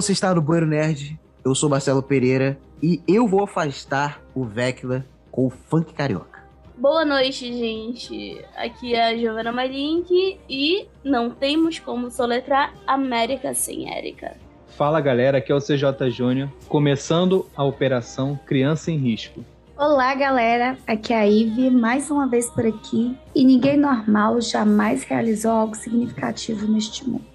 [0.00, 1.20] Você está no Banheiro Nerd.
[1.44, 6.42] Eu sou Marcelo Pereira e eu vou afastar o Vecla com o funk carioca.
[6.74, 8.42] Boa noite, gente.
[8.56, 14.38] Aqui é a Giovanna Malink e não temos como soletrar América sem Érica.
[14.68, 19.44] Fala galera, aqui é o CJ Júnior, começando a operação Criança em Risco.
[19.76, 20.78] Olá, galera.
[20.86, 23.14] Aqui é a Ive, mais uma vez por aqui.
[23.34, 27.29] E ninguém normal jamais realizou algo significativo neste mundo.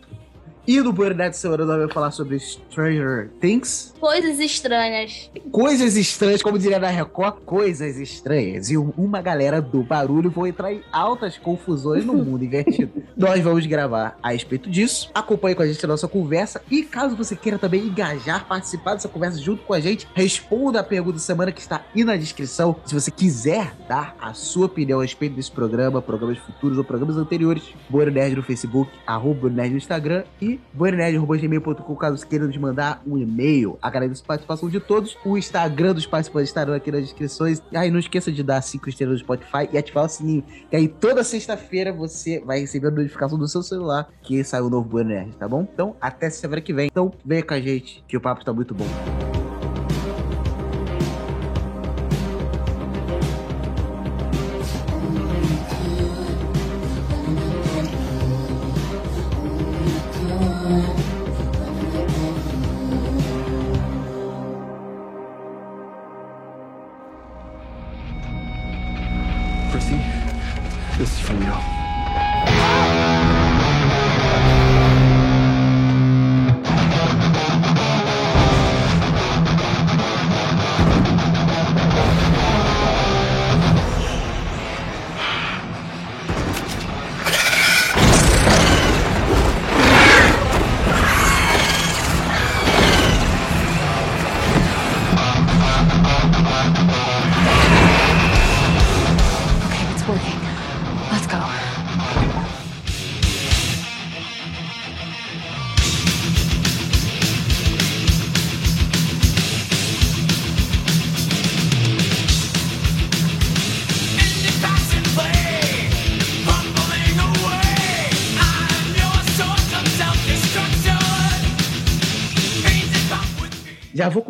[0.67, 3.93] E no Banheiro Nerd semana nós vamos falar sobre Stranger Things.
[3.99, 5.29] Coisas estranhas.
[5.51, 8.71] Coisas estranhas, como diria na Record, coisas estranhas.
[8.71, 13.03] E uma galera do barulho vão entrar em altas confusões no mundo invertido.
[13.15, 15.11] nós vamos gravar a respeito disso.
[15.13, 16.59] Acompanhe com a gente a nossa conversa.
[16.71, 20.83] E caso você queira também engajar, participar dessa conversa junto com a gente, responda a
[20.83, 22.75] pergunta da semana que está aí na descrição.
[22.85, 27.17] Se você quiser dar a sua opinião a respeito desse programa, programas futuros ou programas
[27.17, 32.57] anteriores, Boa Nerd no Facebook, arroba Nerd no Instagram e boironerd.gmail.com caso você queira nos
[32.57, 33.77] mandar um e-mail.
[33.81, 35.17] Agradeço a participação de todos.
[35.25, 37.61] O Instagram dos participantes estarão aqui nas descrições.
[37.71, 40.43] E aí não esqueça de dar 5 estrelas no Spotify e ativar o sininho.
[40.69, 44.69] Que aí toda sexta-feira você vai receber a notificação do seu celular que saiu o
[44.69, 45.05] novo Bueno
[45.37, 45.67] tá bom?
[45.73, 46.87] Então, até semana que vem.
[46.87, 48.85] Então, venha com a gente, que o papo tá muito bom.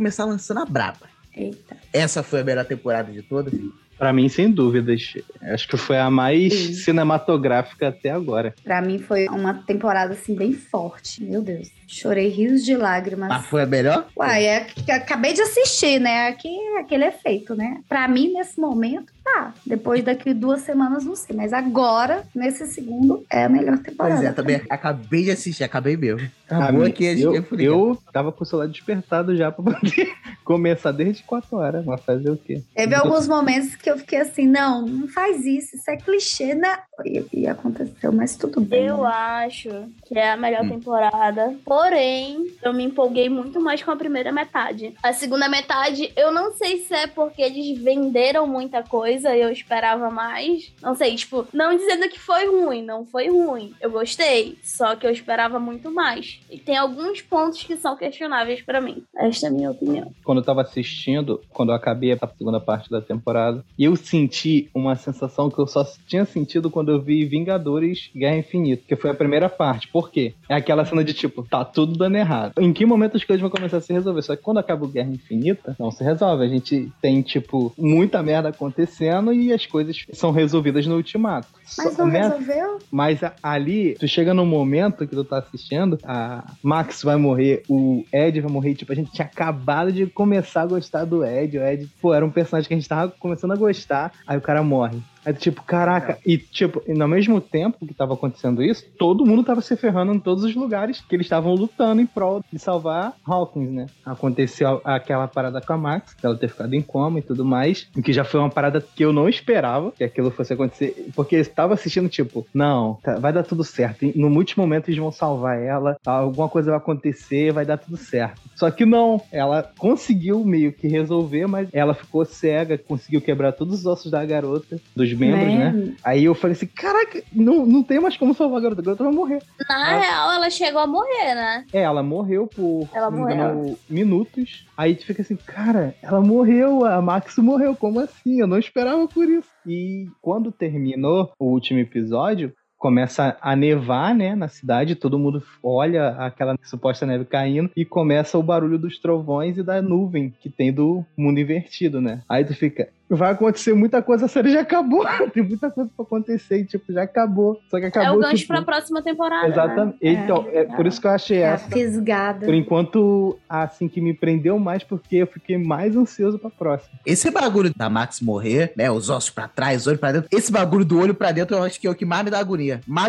[0.05, 1.09] Começar lançando a braba.
[1.35, 1.75] Eita.
[1.91, 3.51] Essa foi a melhor temporada de todas.
[3.97, 5.13] Pra mim, sem dúvidas.
[5.41, 6.73] Acho que foi a mais Sim.
[6.73, 8.53] cinematográfica até agora.
[8.63, 11.23] Pra mim foi uma temporada assim bem forte.
[11.23, 11.71] Meu Deus.
[11.87, 13.29] Chorei rios de lágrimas.
[13.29, 14.07] Mas foi a melhor?
[14.17, 16.27] Uai, é que acabei de assistir, né?
[16.27, 17.81] Aqui, aquele efeito, né?
[17.87, 19.53] Pra mim, nesse momento, tá.
[19.65, 21.35] Depois daqui duas semanas, não sei.
[21.35, 24.15] Mas agora, nesse segundo, é a melhor temporada.
[24.15, 26.27] Pois é, também acabei de assistir, acabei mesmo.
[26.49, 29.63] A Acabou mim, aqui, a eu, gente eu tava com o celular despertado já pra
[29.63, 30.13] poder
[30.43, 31.85] começar desde 4 horas.
[31.85, 32.61] Mas fazer o quê?
[32.75, 36.77] Teve alguns momentos que eu fiquei assim, não, não faz isso, isso é clichê, né?
[37.03, 38.85] E, e aconteceu, mas tudo bem.
[38.85, 39.09] Eu né?
[39.09, 39.69] acho
[40.07, 40.69] que é a melhor Hum.
[40.69, 41.55] temporada.
[41.75, 44.93] Porém, eu me empolguei muito mais com a primeira metade.
[45.03, 49.51] A segunda metade, eu não sei se é porque eles venderam muita coisa e eu
[49.51, 50.71] esperava mais.
[50.81, 53.73] Não sei, tipo, não dizendo que foi ruim, não foi ruim.
[53.81, 56.39] Eu gostei, só que eu esperava muito mais.
[56.49, 59.03] E tem alguns pontos que são questionáveis pra mim.
[59.13, 60.13] Esta é a minha opinião.
[60.23, 64.95] Quando eu tava assistindo, quando eu acabei a segunda parte da temporada, eu senti uma
[64.95, 69.13] sensação que eu só tinha sentido quando eu vi Vingadores Guerra Infinita, que foi a
[69.13, 69.89] primeira parte.
[69.89, 70.35] Por quê?
[70.47, 72.53] É aquela cena de tipo, tá tudo dando errado.
[72.59, 74.21] Em que momento as coisas vão começar a se resolver?
[74.21, 76.45] Só que quando acaba o Guerra Infinita, não se resolve.
[76.45, 81.47] A gente tem, tipo, muita merda acontecendo e as coisas são resolvidas no ultimato.
[81.77, 82.21] Mas não né?
[82.21, 82.79] resolveu?
[82.91, 87.63] Mas a- ali, tu chega num momento que tu tá assistindo, a Max vai morrer,
[87.67, 91.57] o Ed vai morrer, tipo, a gente tinha acabado de começar a gostar do Ed,
[91.57, 94.41] o Ed, pô, era um personagem que a gente tava começando a gostar, aí o
[94.41, 94.97] cara morre.
[95.25, 99.43] Aí, tipo, caraca, e tipo, e no mesmo tempo que tava acontecendo isso, todo mundo
[99.43, 103.13] tava se ferrando em todos os lugares que eles estavam lutando em prol de salvar
[103.25, 103.85] Hawkins, né?
[104.05, 108.01] Aconteceu aquela parada com a Max, dela ter ficado em coma e tudo mais, o
[108.01, 111.41] que já foi uma parada que eu não esperava que aquilo fosse acontecer, porque eu
[111.41, 114.05] estava assistindo, tipo, não, tá- vai dar tudo certo.
[114.15, 118.39] No último momento eles vão salvar ela, alguma coisa vai acontecer, vai dar tudo certo.
[118.55, 123.79] Só que não, ela conseguiu meio que resolver, mas ela ficou cega, conseguiu quebrar todos
[123.79, 125.71] os ossos da garota, dos membros, né?
[125.71, 128.83] Man, Aí eu falei assim, caraca, não, não tem mais como salvar a garota, a
[128.85, 129.41] garota vai morrer.
[129.67, 131.65] Na real, ela chegou a morrer, né?
[131.73, 133.79] É, ela morreu por Ela engano, morreu.
[133.89, 134.65] minutos.
[134.77, 138.39] Aí tu fica assim, cara, ela morreu, a Max morreu, como assim?
[138.39, 139.47] Eu não esperava por isso.
[139.65, 146.09] E quando terminou o último episódio, começa a nevar, né, na cidade, todo mundo olha
[146.09, 150.71] aquela suposta neve caindo e começa o barulho dos trovões e da nuvem que tem
[150.71, 152.21] do mundo invertido, né?
[152.29, 155.05] Aí tu fica, vai acontecer muita coisa, a série já acabou.
[155.33, 157.59] Tem muita coisa pra acontecer, e, tipo, já acabou.
[157.69, 158.13] Só que acabou.
[158.13, 159.47] é o gancho tipo, pra próxima temporada.
[159.47, 159.97] Exatamente.
[160.03, 160.11] Né?
[160.11, 161.69] Então, é, por isso que eu achei É a essa.
[161.69, 162.45] fisgada.
[162.45, 166.99] Por enquanto, assim, que me prendeu mais, porque eu fiquei mais ansioso pra próxima.
[167.05, 168.89] Esse bagulho da Max morrer, né?
[168.89, 170.29] Os ossos pra trás, olho pra dentro.
[170.31, 172.39] Esse bagulho do olho pra dentro, eu acho que é o que mais me dá
[172.39, 172.64] agonia.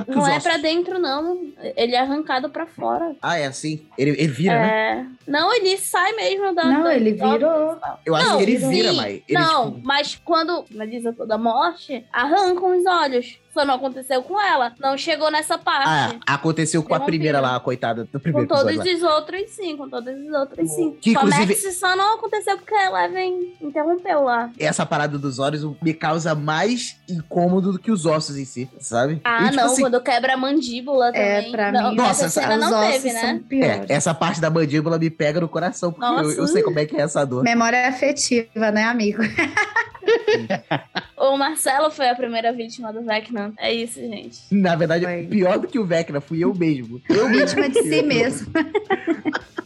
[0.09, 1.47] Não é pra dentro, não.
[1.77, 3.15] Ele é arrancado pra fora.
[3.23, 3.87] Ah, é assim?
[3.97, 5.07] Ele, ele vira, né?
[5.27, 5.31] É...
[5.31, 6.65] Não, ele sai mesmo da.
[6.65, 7.79] Não, da- ele da- virou.
[8.05, 9.23] Eu acho Não, que ele vira, mas.
[9.29, 13.39] Ele, não, tipo, mas quando finaliza toda a morte, arrancam os olhos.
[13.57, 14.75] Só não aconteceu com ela.
[14.79, 16.19] Não chegou nessa ah, parte.
[16.27, 18.93] aconteceu com a primeira lá, a coitada do com primeiro todos episódio.
[19.03, 19.09] lá.
[19.09, 19.77] os outros, sim.
[19.79, 20.97] Com todos os outros, sim.
[21.01, 24.51] Que, com a inclusive- Max só não aconteceu porque a Eleven interrompeu lá.
[24.59, 29.23] Essa parada dos olhos me causa mais incômodo do que os ossos em si, sabe?
[29.25, 31.53] Ah, E, tipo não, assim, quando quebra a mandíbula É, também.
[31.53, 33.43] pra não, mim, Nossa, essa essa- cena os não ossos teve, né?
[33.53, 36.85] É, essa parte da mandíbula me pega no coração, porque eu, eu sei como é
[36.85, 37.43] que é essa dor.
[37.43, 39.23] Memória afetiva, né, amigo?
[41.17, 43.53] O Marcelo foi a primeira vítima do Vecna.
[43.59, 44.39] É isso, gente.
[44.51, 45.27] Na verdade, Foi.
[45.27, 47.01] pior do que o Vecna, fui eu mesmo.
[47.09, 47.63] Eu mesmo.
[47.63, 48.53] Vítima de si mesmo.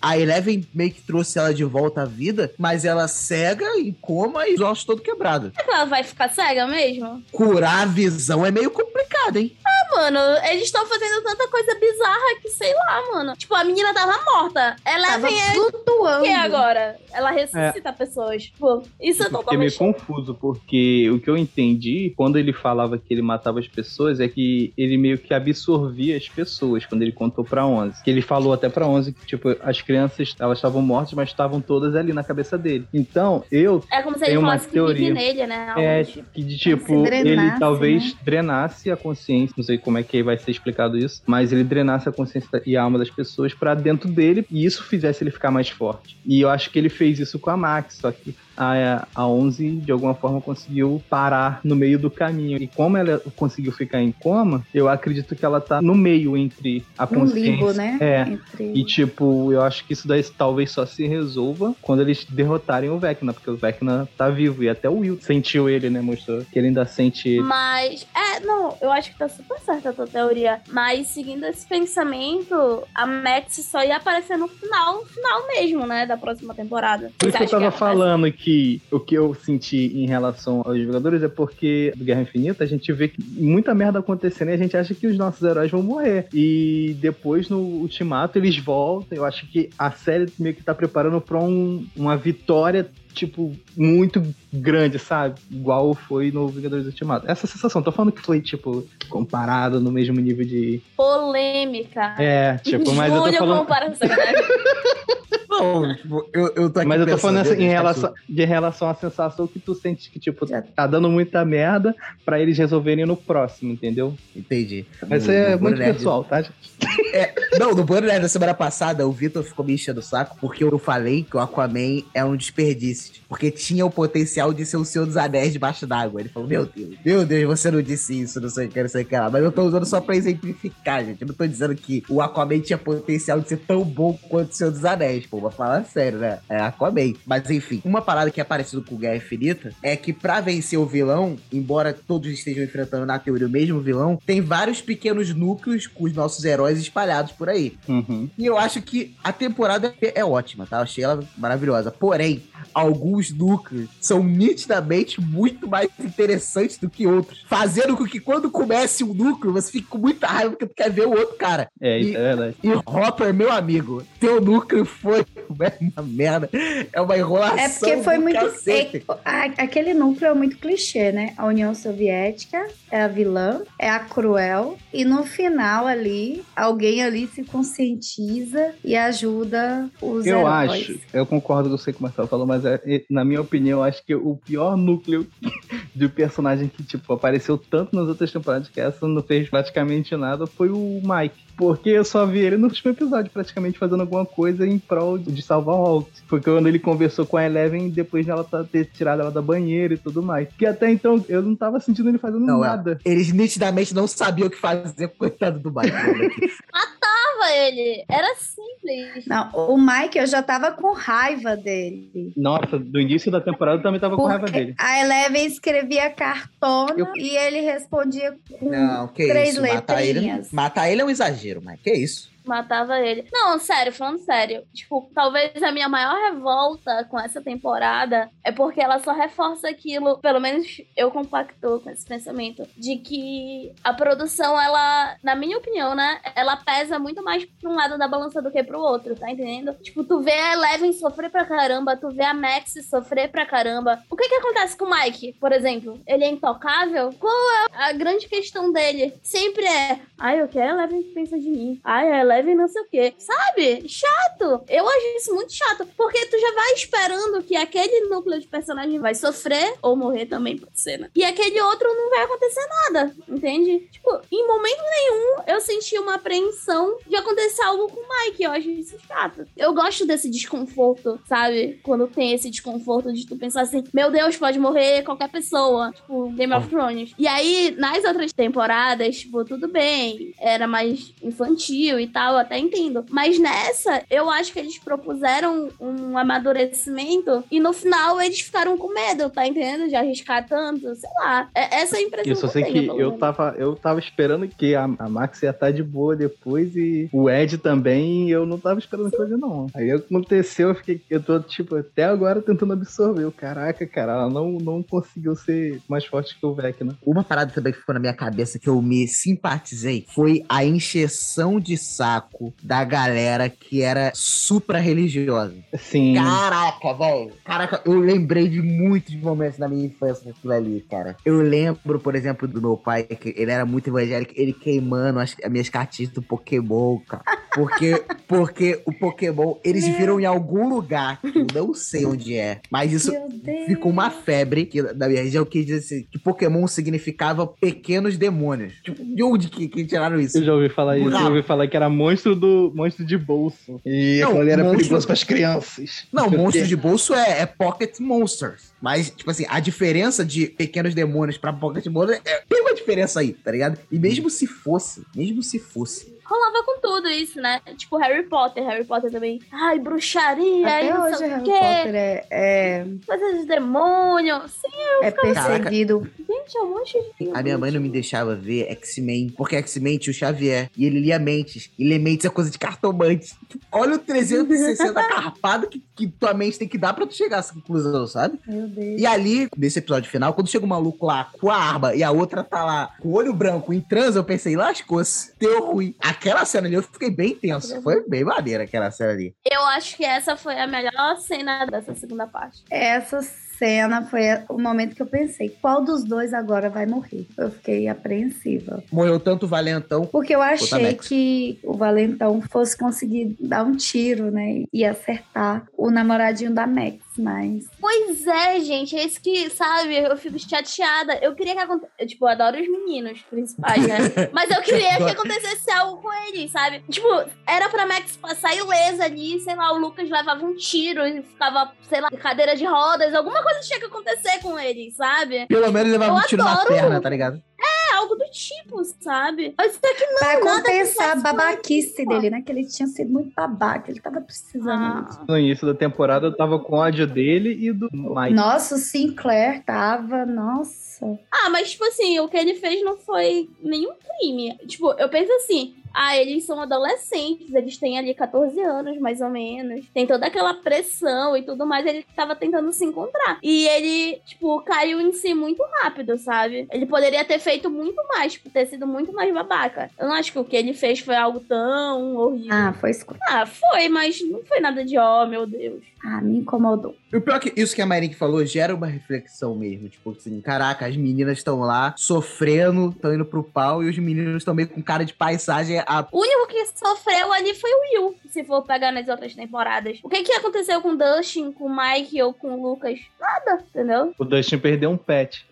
[0.00, 4.48] A Eleven meio que trouxe ela de volta à vida, mas ela cega em coma
[4.48, 5.52] e os ossos todo quebrado.
[5.54, 7.22] Será que ela vai ficar cega mesmo?
[7.30, 9.54] Curar a visão é meio complicado, hein?
[9.64, 10.18] Ah, mano,
[10.50, 13.34] eles estão fazendo tanta coisa bizarra que sei lá, mano.
[13.36, 14.76] Tipo, a menina tava morta.
[14.84, 16.24] Tava Eleven é o flutuando.
[16.24, 16.96] que agora?
[17.12, 18.44] Ela ressuscita pessoas.
[18.44, 22.98] Tipo, isso é Eu fiquei meio confuso, porque o que eu entendi, quando ele falava
[22.98, 27.12] que ele matava as pessoas, é que ele meio que absorvia as pessoas, quando ele
[27.12, 28.02] contou pra 11.
[28.02, 31.60] Que ele falou até pra 11 que, tipo, as crianças, elas estavam mortas, mas estavam
[31.60, 32.86] todas ali na cabeça dele.
[32.94, 34.94] Então, eu É como se Tem ele uma falasse que teoria.
[34.94, 35.74] vive nele, né?
[35.76, 36.28] É, do tipo.
[36.32, 38.20] que de tipo, se drenasse, ele talvez né?
[38.24, 42.08] drenasse a consciência, não sei como é que vai ser explicado isso, mas ele drenasse
[42.08, 45.50] a consciência e a alma das pessoas pra dentro dele e isso fizesse ele ficar
[45.50, 46.16] mais forte.
[46.24, 49.70] E eu acho que ele fez isso com a Max, só que a, a 11
[49.76, 52.58] de alguma forma conseguiu parar no meio do caminho.
[52.62, 56.84] E como ela conseguiu ficar em coma, eu acredito que ela tá no meio entre
[56.98, 57.50] a Um consciência.
[57.50, 57.96] limbo, né?
[58.00, 58.20] É.
[58.32, 58.72] Entre...
[58.74, 62.98] E, tipo, eu acho que isso daí talvez só se resolva quando eles derrotarem o
[62.98, 64.62] Vecna, porque o Vecna tá vivo.
[64.62, 66.00] E até o Will sentiu ele, né?
[66.02, 67.40] Mostrou que ele ainda sente ele.
[67.42, 70.60] Mas, é, não, eu acho que tá super certa a tua teoria.
[70.70, 76.04] Mas, seguindo esse pensamento, a Max só ia aparecer no final, no final mesmo, né?
[76.06, 77.10] Da próxima temporada.
[77.18, 78.49] Por isso que eu tava vai- falando que
[78.90, 82.92] o que eu senti em relação aos jogadores é porque do Guerra Infinita a gente
[82.92, 86.26] vê que muita merda acontecendo e a gente acha que os nossos heróis vão morrer.
[86.32, 89.16] E depois no Ultimato eles voltam.
[89.16, 92.88] Eu acho que a série meio que tá preparando pra um- uma vitória.
[93.12, 95.40] Tipo, muito grande, sabe?
[95.50, 97.30] Igual foi no Vingadores Ultimato.
[97.30, 100.80] Essa sensação, tô falando que foi, tipo, comparado no mesmo nível de.
[100.96, 102.14] Polêmica.
[102.18, 103.58] É, tipo, mas eu tô falando.
[103.60, 104.16] comparação, né?
[105.50, 108.88] Não, tipo, eu, eu tô aqui Mas eu tô falando essa- em relação, de relação
[108.88, 113.04] à sensação que tu sente que, tipo, Já- tá dando muita merda pra eles resolverem
[113.04, 114.16] no próximo, entendeu?
[114.34, 114.86] Entendi.
[115.08, 116.40] Mas isso é no muito pessoal, tá?
[116.40, 116.54] gente?
[117.58, 120.78] Não, no Banner da semana passada, o Vitor ficou me enchendo o saco porque eu
[120.78, 122.99] falei que o Aquaman é um desperdício.
[123.28, 126.20] Porque tinha o potencial de ser o Senhor dos Anéis debaixo d'água.
[126.20, 128.88] Ele falou: Meu Deus, meu Deus, você não disse isso, não sei o que, não
[128.88, 129.30] sei o que lá.
[129.30, 131.22] Mas eu tô usando só pra exemplificar, gente.
[131.22, 134.54] Eu não tô dizendo que o Aquaman tinha potencial de ser tão bom quanto o
[134.54, 135.26] Senhor dos Anéis.
[135.26, 136.40] Pô, vou falar sério, né?
[136.48, 137.14] É Aquaman.
[137.24, 140.78] Mas enfim, uma parada que é parecida com o Guerra Infinita é que pra vencer
[140.78, 145.86] o vilão, embora todos estejam enfrentando na teoria o mesmo vilão, tem vários pequenos núcleos
[145.86, 147.76] com os nossos heróis espalhados por aí.
[147.88, 148.28] Uhum.
[148.36, 150.78] E eu acho que a temporada é ótima, tá?
[150.78, 151.90] Eu achei ela maravilhosa.
[151.90, 152.42] Porém,
[152.74, 157.44] alguns núcleos são nitidamente muito mais interessantes do que outros.
[157.48, 160.90] Fazendo com que quando comece um núcleo, você fique com muita raiva porque tu quer
[160.90, 161.68] ver o outro cara.
[161.80, 162.56] É, isso E- é verdade.
[162.62, 166.48] E Hopper, meu amigo, teu núcleo foi uma merda.
[166.92, 167.58] É uma enrolação.
[167.58, 168.38] É porque foi do muito.
[168.40, 169.04] cacete.
[169.24, 171.34] é- aquele núcleo é muito clichê, né?
[171.36, 177.26] A União Soviética é a vilã, é a cruel, e no final ali, alguém ali
[177.28, 180.70] se conscientiza e ajuda os Eu heróis.
[180.72, 184.04] acho, eu concordo com você que o Marcelo falou, mas é- na minha opinião, acho
[184.04, 185.24] que o pior núcleo
[185.94, 190.46] de personagem que, tipo, apareceu tanto nas outras temporadas que essa não fez praticamente nada
[190.48, 191.38] foi o Mike.
[191.60, 195.42] Porque eu só vi ele no último episódio, praticamente fazendo alguma coisa em prol de
[195.42, 196.10] salvar o Hulk.
[196.26, 199.42] Foi quando ele conversou com a Eleven depois de ela tá- ter tirado ela da
[199.42, 200.48] banheira e tudo mais.
[200.58, 202.68] Que até então eu não tava sentindo ele fazendo Não, é.
[202.68, 202.98] nada.
[203.04, 205.90] Eles nitidamente não sabiam o que fazer com o coitado do Mike.
[205.90, 206.12] Tava,
[206.72, 208.04] matava ele.
[208.08, 209.26] Era simples.
[209.26, 212.32] Não, o Mike, eu já tava com raiva dele.
[212.36, 214.74] Nossa, do início da temporada eu também tava com raiva Porque dele.
[214.78, 219.60] a Eleven escrevia cartona Eu- e ele respondia com Não, que três isso.
[219.62, 220.52] Matar ele, letrinhas.
[220.52, 222.29] matar ele é um exagero, mas que isso?
[222.44, 223.26] Matava ele.
[223.32, 224.64] Não, sério, falando sério.
[224.72, 230.18] Tipo, talvez a minha maior revolta com essa temporada é porque ela só reforça aquilo,
[230.18, 235.94] pelo menos eu compactou com esse pensamento, de que a produção, ela, na minha opinião,
[235.94, 239.30] né, ela pesa muito mais pra um lado da balança do que pro outro, tá
[239.30, 239.74] entendendo?
[239.82, 244.02] Tipo, tu vê a Eleven sofrer pra caramba, tu vê a Max sofrer pra caramba.
[244.10, 246.00] O que que acontece com o Mike, por exemplo?
[246.06, 247.10] Ele é intocável?
[247.18, 249.12] Qual é a grande questão dele?
[249.22, 251.80] Sempre é, ai, o que a Eleven pensa de mim?
[251.84, 253.14] Ai, a Eleven não sei o quê.
[253.18, 253.88] Sabe?
[253.88, 254.64] Chato.
[254.68, 255.86] Eu acho isso muito chato.
[255.96, 260.56] Porque tu já vai esperando que aquele núcleo de personagem vai sofrer ou morrer também,
[260.56, 261.10] pode ser, né?
[261.14, 263.14] E aquele outro não vai acontecer nada.
[263.28, 263.88] Entende?
[263.90, 268.42] Tipo, em momento nenhum eu senti uma apreensão de acontecer algo com o Mike.
[268.42, 269.46] Eu acho isso chato.
[269.56, 271.80] Eu gosto desse desconforto, sabe?
[271.82, 275.92] Quando tem esse desconforto de tu pensar assim, meu Deus, pode morrer qualquer pessoa.
[275.92, 277.14] Tipo, Game of Thrones.
[277.18, 280.34] E aí, nas outras temporadas, tipo, tudo bem.
[280.38, 283.04] Era mais infantil e tal, eu até entendo.
[283.10, 288.92] Mas nessa, eu acho que eles propuseram um amadurecimento e no final eles ficaram com
[288.92, 289.88] medo, tá entendendo?
[289.88, 291.48] De arriscar tanto, sei lá.
[291.54, 293.54] É- essa é a impressão Eu só que sei eu que tenho, pelo eu tava,
[293.58, 297.58] eu tava esperando que a, a Max ia estar de boa depois e o Ed
[297.58, 299.66] também, e eu não tava esperando coisa não.
[299.74, 303.24] Aí aconteceu, eu fiquei, eu tô, tipo, até agora tentando absorver.
[303.24, 306.96] Eu, Caraca, cara, ela não, não conseguiu ser mais forte que o Vecna.
[307.04, 311.58] Uma parada também que ficou na minha cabeça que eu me simpatizei foi a encheção
[311.58, 311.76] de
[312.10, 315.54] saco da galera que era supra-religiosa.
[315.78, 316.14] Sim.
[316.14, 317.32] Caraca, velho.
[317.44, 321.16] Caraca, eu lembrei de muitos momentos da minha infância daquilo ali, cara.
[321.24, 325.36] Eu lembro, por exemplo, do meu pai, que ele era muito evangélico, ele queimando as,
[325.42, 327.22] as minhas cartinhas do Pokémon, cara.
[327.54, 332.60] Porque, porque o Pokémon, eles viram em algum lugar, que eu não sei onde é,
[332.70, 336.66] mas isso Meu ficou uma febre que, na minha região que diz assim, que Pokémon
[336.66, 338.74] significava pequenos demônios.
[338.82, 340.38] Tipo, de onde que, que tiraram isso?
[340.38, 341.28] Eu já ouvi falar isso, eu Bravo.
[341.28, 343.80] ouvi falar que era monstro do monstro de bolso.
[343.84, 346.06] E Não, aquilo ali era monstro- perigoso pras crianças.
[346.12, 348.69] Não, monstro de bolso é, é Pocket Monsters.
[348.80, 353.20] Mas, tipo assim, a diferença de pequenos demônios pra Pocket Monsters é, tem uma diferença
[353.20, 353.78] aí, tá ligado?
[353.90, 356.18] E mesmo se fosse, mesmo se fosse.
[356.30, 357.60] Rolava com tudo isso, né?
[357.76, 358.64] Tipo Harry Potter.
[358.64, 359.40] Harry Potter também.
[359.50, 360.64] Ai, bruxaria.
[360.64, 361.50] Até não hoje sei o Harry quê.
[361.50, 364.40] Potter é, é, Coisa de demônio.
[364.48, 366.08] Sim, é perseguido.
[366.16, 367.30] gente, é um monte de.
[367.34, 370.70] A minha mãe não me deixava ver X-Men, porque X-Men tinha o Xavier.
[370.76, 371.68] E ele lia mentes.
[371.76, 373.34] E ler mentes é coisa de cartomante.
[373.72, 377.40] Olha o 360 carpado que, que tua mente tem que dar pra tu chegar a
[377.40, 378.38] essa conclusão, sabe?
[378.46, 379.00] Meu Deus.
[379.00, 382.10] E ali, nesse episódio final, quando chega um maluco lá com a arma e a
[382.10, 385.94] outra tá lá com o olho branco em transa, eu pensei, lascou-se, deu ruim.
[386.00, 387.80] Aquela cena ali eu fiquei bem tenso.
[387.82, 389.34] Foi bem maneira aquela cena ali.
[389.44, 392.62] Eu acho que essa foi a melhor cena dessa segunda parte.
[392.70, 393.20] Essa
[393.60, 397.26] cena foi o momento que eu pensei, qual dos dois agora vai morrer?
[397.36, 398.82] Eu fiquei apreensiva.
[398.90, 400.06] Morreu tanto o Valentão.
[400.06, 404.64] Porque eu achei que o Valentão fosse conseguir dar um tiro, né?
[404.72, 407.64] E acertar o namoradinho da Max, mas.
[407.80, 408.96] Pois é, gente.
[408.96, 411.14] É isso que, sabe, eu fico chateada.
[411.22, 412.06] Eu queria que acontecesse.
[412.06, 413.98] Tipo, eu adoro os meninos principais, né?
[414.32, 416.82] Mas eu queria que acontecesse algo com eles, sabe?
[416.88, 417.06] Tipo,
[417.46, 421.72] era pra Max passar ilesa ali, sei lá, o Lucas levava um tiro e ficava,
[421.88, 423.14] sei lá, de cadeira de rodas.
[423.14, 425.46] Alguma coisa tinha que acontecer com eles, sabe?
[425.46, 426.68] Pelo menos levava Eu um tiro na adoro.
[426.68, 427.42] perna, tá ligado?
[427.60, 427.69] É
[428.00, 429.54] algo do tipo, sabe?
[429.56, 432.42] Mas isso aqui não, pra compensar a babaquice dele, né?
[432.42, 435.06] Que ele tinha sido muito babaca, ele tava precisando.
[435.08, 435.24] Ah.
[435.28, 438.34] No início da temporada eu tava com ódio dele e do Mike.
[438.34, 441.18] Nossa, o Sinclair tava, nossa.
[441.30, 444.56] Ah, mas, tipo assim, o que ele fez não foi nenhum crime.
[444.66, 445.74] Tipo, eu penso assim.
[445.94, 449.86] Ah, eles são adolescentes, eles têm ali 14 anos, mais ou menos.
[449.92, 451.86] Tem toda aquela pressão e tudo mais.
[451.86, 453.38] Ele tava tentando se encontrar.
[453.42, 456.66] E ele, tipo, caiu em si muito rápido, sabe?
[456.70, 459.90] Ele poderia ter feito muito mais, tipo, ter sido muito mais babaca.
[459.98, 462.50] Eu não acho que o que ele fez foi algo tão horrível.
[462.52, 463.18] Ah, foi escuro.
[463.28, 465.82] Ah, foi, mas não foi nada de, ó, meu Deus.
[466.04, 466.94] Ah, me incomodou.
[467.12, 469.88] E o pior é que isso que a Marink falou gera uma reflexão mesmo.
[469.88, 474.38] Tipo assim, caraca, as meninas estão lá sofrendo, estão indo pro pau, e os meninos
[474.38, 475.78] estão meio com cara de paisagem.
[475.80, 476.06] A...
[476.12, 479.98] O único que sofreu ali foi o Will, se for pegar nas outras temporadas.
[480.02, 483.00] O que que aconteceu com o Dustin, com o Mike ou com o Lucas?
[483.20, 484.14] Nada, entendeu?
[484.16, 485.44] O Dustin perdeu um pet.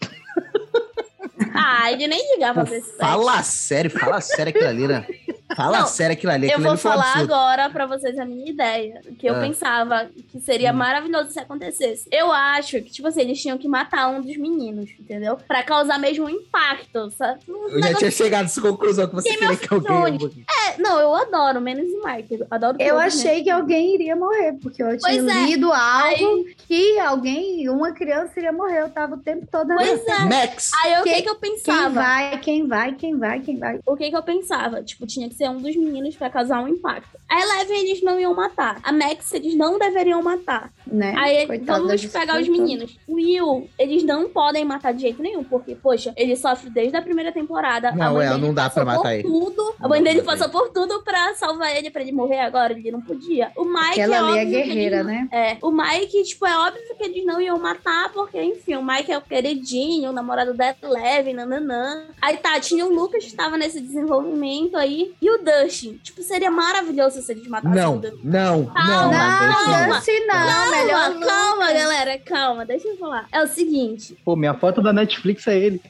[1.54, 5.06] Ah, ele nem ligava Pô, pra esse fala sério, fala sério aquilo ali, né?
[5.56, 6.46] Fala Não, sério aquilo ali.
[6.46, 7.34] Eu Aquilo vou ali falar absurdo.
[7.34, 9.00] agora pra vocês a minha ideia.
[9.06, 9.40] O que eu Ah.
[9.40, 12.06] pensava que seria maravilhoso se acontecesse.
[12.12, 15.36] Eu acho que, tipo assim, eles tinham que matar um dos meninos, entendeu?
[15.48, 17.40] Pra causar mesmo um impacto, sabe?
[17.48, 20.18] Um Eu já tinha chegado nessa conclusão que você Game queria of que alguém...
[20.18, 20.36] Thrones.
[20.68, 22.34] É, não, eu adoro, menos o Mike.
[22.40, 23.04] Eu adoro Eu né?
[23.06, 25.44] achei que alguém iria morrer, porque eu tinha Pois é.
[25.46, 28.82] lido algo Aí, que alguém, uma criança iria morrer.
[28.82, 30.18] Eu tava o tempo todo na pois é.
[30.24, 30.70] Max!
[30.84, 31.88] Aí o que Quem- que eu Quem pensava?
[31.94, 33.80] vai, quem vai, quem vai, quem vai.
[33.86, 34.82] O que que eu pensava?
[34.82, 37.16] Tipo, tinha que ser um dos meninos pra causar um impacto.
[37.28, 38.80] A Eleven eles não iam matar.
[38.83, 40.73] A Max eles não deveriam matar.
[40.87, 41.14] Né?
[41.16, 42.99] Aí Coitada vamos pegar os meninos.
[43.07, 47.02] O Will, eles não podem matar de jeito nenhum, porque, poxa, ele sofre desde a
[47.02, 47.90] primeira temporada.
[47.90, 49.23] a Não, mãe é, dele não dá pra passou matar por ele.
[49.23, 49.75] Tudo.
[49.80, 52.73] A mãe dele passou por tudo pra salvar ele, pra ele morrer agora.
[52.73, 53.52] Ele não podia.
[53.57, 55.28] O Mike Aquela é ali é guerreira, eles né?
[55.30, 59.12] é, o Mike, tipo, é óbvio que eles não iam matar, porque, enfim, o Mike
[59.12, 62.07] é o queridinho, o namorado da Eleven, nananã.
[62.21, 65.99] Aí tá, tinha o Lucas que estava nesse desenvolvimento aí, e o Dustin.
[66.02, 68.20] Tipo, seria maravilhoso se eles matassem o Não, Dustin.
[68.25, 69.11] não, Calma, não.
[69.12, 69.88] Não, Dustin.
[70.16, 70.35] Dustin não.
[70.47, 71.82] Calma, melhor calma, Lucas.
[71.82, 73.26] galera, calma, deixa eu falar.
[73.32, 75.80] É o seguinte, Pô, minha foto da Netflix é ele.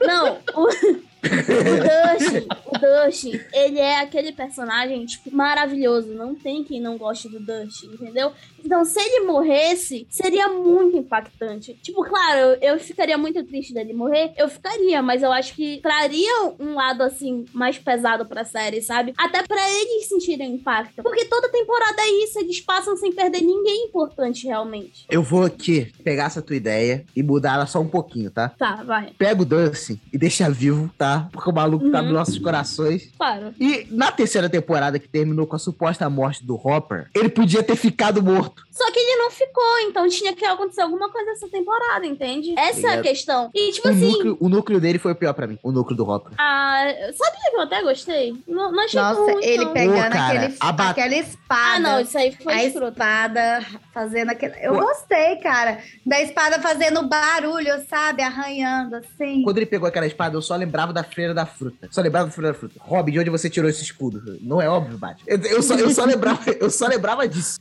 [0.00, 0.68] não, o,
[1.26, 6.08] o Dustin, o Dustin, ele é aquele personagem, tipo, maravilhoso.
[6.14, 8.32] Não tem quem não goste do Dustin, entendeu?
[8.66, 11.74] Então, se ele morresse, seria muito impactante.
[11.82, 14.32] Tipo, claro, eu, eu ficaria muito triste dele morrer.
[14.36, 19.14] Eu ficaria, mas eu acho que traria um lado, assim, mais pesado pra série, sabe?
[19.16, 21.00] Até pra eles sentirem impacto.
[21.00, 25.06] Porque toda temporada é isso, eles passam sem perder ninguém importante, realmente.
[25.08, 28.48] Eu vou aqui pegar essa tua ideia e mudar ela só um pouquinho, tá?
[28.48, 29.12] Tá, vai.
[29.16, 31.28] Pega o Dustin e deixa vivo, tá?
[31.30, 32.04] Porque o maluco tá Uhum.
[32.06, 33.12] nos nossos corações.
[33.16, 33.54] Claro.
[33.60, 37.76] E na terceira temporada, que terminou com a suposta morte do Hopper, ele podia ter
[37.76, 38.55] ficado morto.
[38.70, 42.54] Só que ele não ficou, então tinha que acontecer alguma coisa essa temporada, entende?
[42.58, 43.50] Essa é a questão.
[43.54, 45.96] E, tipo O assim, núcleo, o núcleo dele foi o pior pra mim, o núcleo
[45.96, 46.32] do Hopper.
[46.38, 48.34] ah, sabia que eu até gostei?
[48.46, 49.72] Não, não achei Nossa, ruim, ele não.
[49.72, 51.46] pegando cara, aquele, a ba- aquela espada.
[51.76, 52.92] Ah, não, isso aí foi a escroto.
[52.92, 53.64] espada
[53.94, 54.54] fazendo aquele.
[54.60, 54.80] Eu Pô.
[54.80, 55.78] gostei, cara.
[56.04, 58.22] Da espada fazendo barulho, sabe?
[58.22, 59.42] Arranhando assim.
[59.42, 61.88] Quando ele pegou aquela espada, eu só lembrava da Freira da Fruta.
[61.90, 62.74] Só lembrava da Freira da Fruta.
[62.80, 64.22] Rob, de onde você tirou esse escudo?
[64.42, 65.24] Não é óbvio, Batman.
[65.26, 67.58] Eu, eu só, eu, só lembrava, eu só lembrava disso.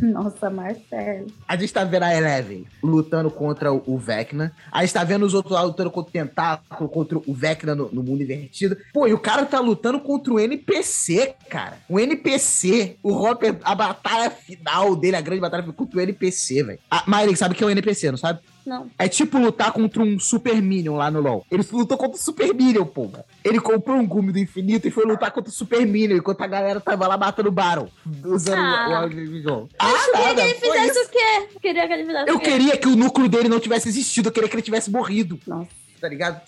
[0.00, 1.26] Nossa, Marcelo.
[1.46, 4.52] A gente tá vendo a Eleven lutando contra o, Vecna.
[4.70, 7.88] A gente tá vendo os outros lá lutando contra o Tentáculo, contra o Vecna no,
[7.92, 8.76] no mundo invertido.
[8.92, 11.78] Pô, e o cara tá lutando contra o NPC, cara.
[11.88, 12.96] O NPC.
[13.02, 16.78] O Hopper, a batalha final dele, a grande batalha contra o NPC, velho.
[16.90, 18.40] A Miley sabe que é o NPC, não sabe?
[18.64, 18.88] Não.
[18.98, 21.44] É tipo lutar contra um Super Minion lá no LoL.
[21.50, 23.24] Ele lutou contra o Super Minion, porra.
[23.44, 26.46] Ele comprou um gume do infinito e foi lutar contra o Super Minion, enquanto a
[26.46, 27.88] galera tava lá matando o Baron.
[28.24, 29.04] Usando Ah.
[29.04, 29.68] o, o, o jogo.
[29.78, 31.08] Ah, Eu queria que nada, ele fizesse isso.
[31.08, 31.48] o quê?
[31.54, 32.44] Eu queria que ele fizesse Eu o quê?
[32.50, 35.38] queria que o núcleo dele não tivesse existido, eu queria que ele tivesse morrido.
[35.46, 35.68] Nossa.
[36.00, 36.40] Tá ligado?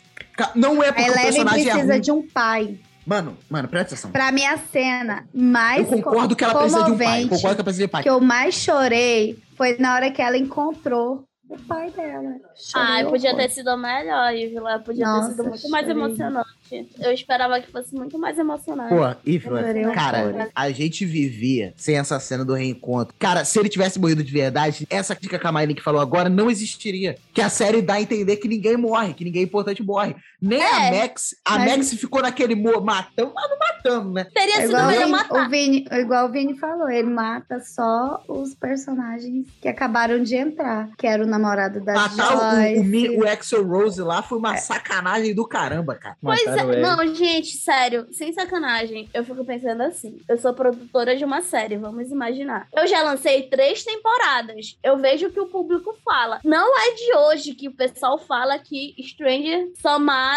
[0.54, 2.00] Não é A porque o personagem é precisa ruim.
[2.00, 2.78] de um pai.
[3.06, 4.10] Mano, mano, presta atenção.
[4.10, 7.04] Pra mim, a cena mais Eu concordo que ela precisa de um pai.
[7.06, 8.02] comovente Concordo que ela precisa de um pai.
[8.02, 12.36] que eu mais chorei foi na hora que ela encontrou o pai dela.
[12.74, 14.78] Ai, podia ter sido melhor, Ivila.
[14.78, 16.02] Podia Nossa, ter sido muito mais chorei.
[16.02, 16.88] emocionante.
[16.98, 18.88] Eu esperava que fosse muito mais emocionante.
[18.88, 19.02] Pô,
[19.40, 23.14] Chorei cara, a gente vivia sem essa cena do reencontro.
[23.18, 26.28] Cara, se ele tivesse morrido de verdade, essa dica que a Miley que falou agora
[26.30, 27.16] não existiria.
[27.34, 30.16] Que a série dá a entender que ninguém morre, que ninguém importante morre.
[30.46, 34.26] Nem a É, Max, a mas- Max ficou naquele mo- matando, mas não matando, né?
[34.34, 35.46] Teria É sido o melhor matar.
[35.46, 40.88] o Vini- igual o Vini falou, ele mata só os personagens que acabaram de entrar,
[40.98, 42.84] que era o namorado da Matar o, o, Joyce.
[42.84, 46.16] Mi- o Axel Rose lá foi uma sacanagem do caramba, cara.
[46.20, 46.82] Pois Mataram é, ele.
[46.82, 50.18] não, gente, sério, sem sacanagem, eu fico pensando assim.
[50.28, 52.68] Eu sou produtora de uma série, vamos imaginar.
[52.76, 54.76] Eu já lancei três temporadas.
[54.82, 56.40] Eu vejo o que o público fala.
[56.44, 60.33] Não é de hoje que o pessoal fala que Stranger só mata,